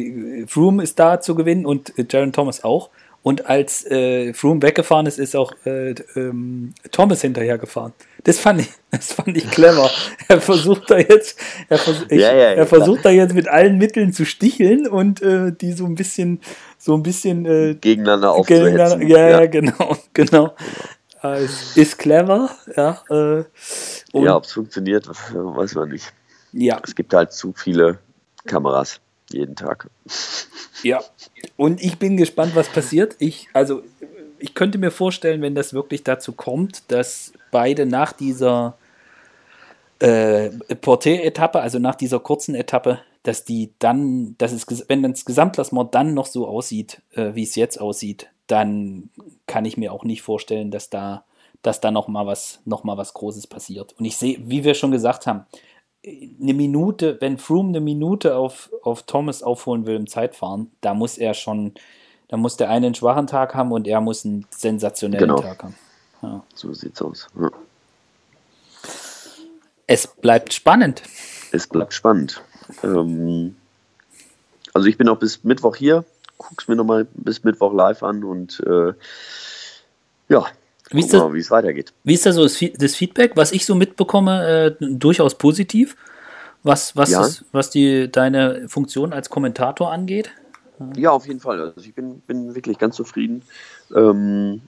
[0.47, 2.91] Froome ist da zu gewinnen und Jaron Thomas auch.
[3.23, 7.93] Und als äh, Froome weggefahren ist, ist auch äh, ähm, Thomas hinterher gefahren.
[8.25, 9.91] Das fand ich, das fand ich clever.
[10.29, 11.39] Er versucht da jetzt,
[11.69, 14.87] er, vers ich, ja, ja, ja, er versucht da jetzt mit allen Mitteln zu sticheln
[14.87, 16.41] und äh, die so ein bisschen,
[16.79, 19.09] so ein bisschen äh, gegeneinander aufzuhetzen.
[19.09, 20.55] Ja, ja, genau, genau.
[21.23, 21.45] Äh,
[21.75, 23.03] ist clever, ja.
[23.11, 23.45] Äh,
[24.13, 26.13] ja, ob es funktioniert, weiß man nicht.
[26.53, 26.81] Ja.
[26.85, 27.99] Es gibt halt zu viele
[28.47, 29.01] Kameras
[29.31, 29.89] jeden Tag.
[30.83, 31.01] Ja,
[31.57, 33.17] und ich bin gespannt, was passiert.
[33.19, 33.83] Ich, also,
[34.39, 38.79] ich könnte mir vorstellen, wenn das wirklich dazu kommt, dass beide nach dieser
[39.99, 45.95] äh, Porté-Etappe, also nach dieser kurzen Etappe, dass die dann, dass es, wenn das Gesamtklassement
[45.95, 49.11] dann noch so aussieht, äh, wie es jetzt aussieht, dann
[49.47, 51.25] kann ich mir auch nicht vorstellen, dass da,
[51.63, 53.95] dass da noch mal was, noch mal was Großes passiert.
[53.99, 55.45] Und ich sehe, wie wir schon gesagt haben,
[56.07, 61.19] eine Minute, wenn Froome eine Minute auf, auf Thomas aufholen will im Zeitfahren, da muss
[61.19, 61.75] er schon,
[62.29, 65.41] da muss der eine einen schwachen Tag haben und er muss einen sensationellen genau.
[65.41, 65.75] Tag haben.
[66.23, 66.43] Ja.
[66.55, 67.27] So sieht's aus.
[67.41, 67.51] Ja.
[69.87, 71.03] Es bleibt spannend.
[71.53, 72.43] Es bleibt spannend.
[72.83, 73.57] Ähm,
[74.75, 76.05] also ich bin auch bis Mittwoch hier,
[76.37, 78.93] guck's mir nochmal bis Mittwoch live an und äh,
[80.29, 80.47] ja,
[80.91, 81.93] wie ist, das, wie es weitergeht.
[82.05, 85.97] Wie ist da so das, das Feedback, was ich so mitbekomme, äh, durchaus positiv,
[86.63, 87.25] was, was, ja.
[87.25, 90.31] ist, was die, deine Funktion als Kommentator angeht?
[90.97, 91.61] Ja, auf jeden Fall.
[91.61, 93.43] Also ich bin, bin wirklich ganz zufrieden.
[93.95, 94.63] Ähm,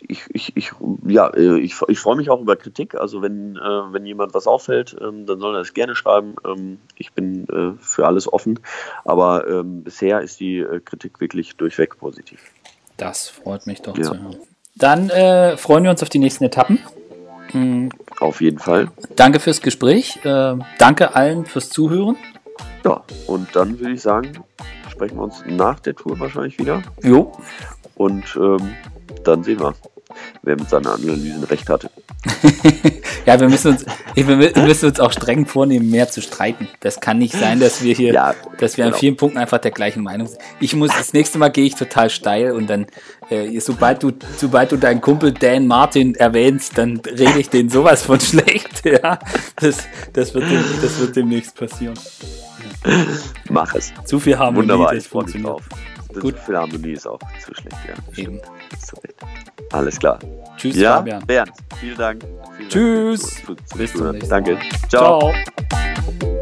[0.00, 0.72] ich, ich, ich,
[1.06, 2.94] ja, äh, ich, ich freue mich auch über Kritik.
[2.94, 6.36] Also wenn, äh, wenn jemand was auffällt, ähm, dann soll er es gerne schreiben.
[6.44, 8.60] Ähm, ich bin äh, für alles offen.
[9.04, 12.40] Aber ähm, bisher ist die äh, Kritik wirklich durchweg positiv.
[12.96, 14.04] Das freut mich doch ja.
[14.04, 14.36] zu hören.
[14.74, 16.78] Dann äh, freuen wir uns auf die nächsten Etappen.
[17.52, 17.90] Mhm.
[18.20, 18.88] Auf jeden Fall.
[19.14, 20.18] Danke fürs Gespräch.
[20.24, 22.16] Äh, danke allen fürs Zuhören.
[22.84, 24.44] Ja, und dann würde ich sagen,
[24.96, 26.82] sprechen wir uns nach der Tour wahrscheinlich wieder.
[27.02, 27.32] Jo.
[27.96, 28.74] Und ähm,
[29.24, 29.74] dann sehen wir.
[30.42, 31.90] wer mit seinen Analysen recht hatte.
[33.26, 33.84] ja, wir müssen, uns,
[34.14, 34.24] wir
[34.64, 36.66] müssen uns auch streng vornehmen, mehr zu streiten.
[36.80, 38.96] Das kann nicht sein, dass wir hier, ja, dass wir genau.
[38.96, 40.40] an vielen Punkten einfach der gleichen Meinung sind.
[40.60, 42.86] Ich muss, das nächste Mal gehe ich total steil und dann,
[43.28, 48.02] äh, sobald du, sobald du deinen Kumpel Dan Martin erwähnst, dann rede ich den sowas
[48.02, 48.84] von schlecht.
[48.84, 49.18] Ja,
[49.56, 49.84] das,
[50.14, 50.44] das, wird,
[50.82, 51.98] das wird demnächst passieren.
[53.50, 53.92] Mach es.
[54.04, 55.50] Zu viel Harmonie, Wunderbar, ich funktioniert.
[55.50, 55.68] Drauf.
[56.12, 56.38] Das Gut.
[56.38, 58.22] Viel Harmonie ist auch zu schlecht, ja.
[58.22, 58.40] Eben.
[59.72, 60.18] Alles klar.
[60.56, 61.26] Tschüss, ja, Fabian.
[61.26, 62.24] Bernd, vielen Dank.
[62.56, 63.42] Vielen Tschüss.
[63.46, 63.58] Dank.
[63.58, 64.18] Bis zum nächsten Mal.
[64.20, 64.58] Danke.
[64.88, 65.32] Ciao.
[66.20, 66.35] Ciao.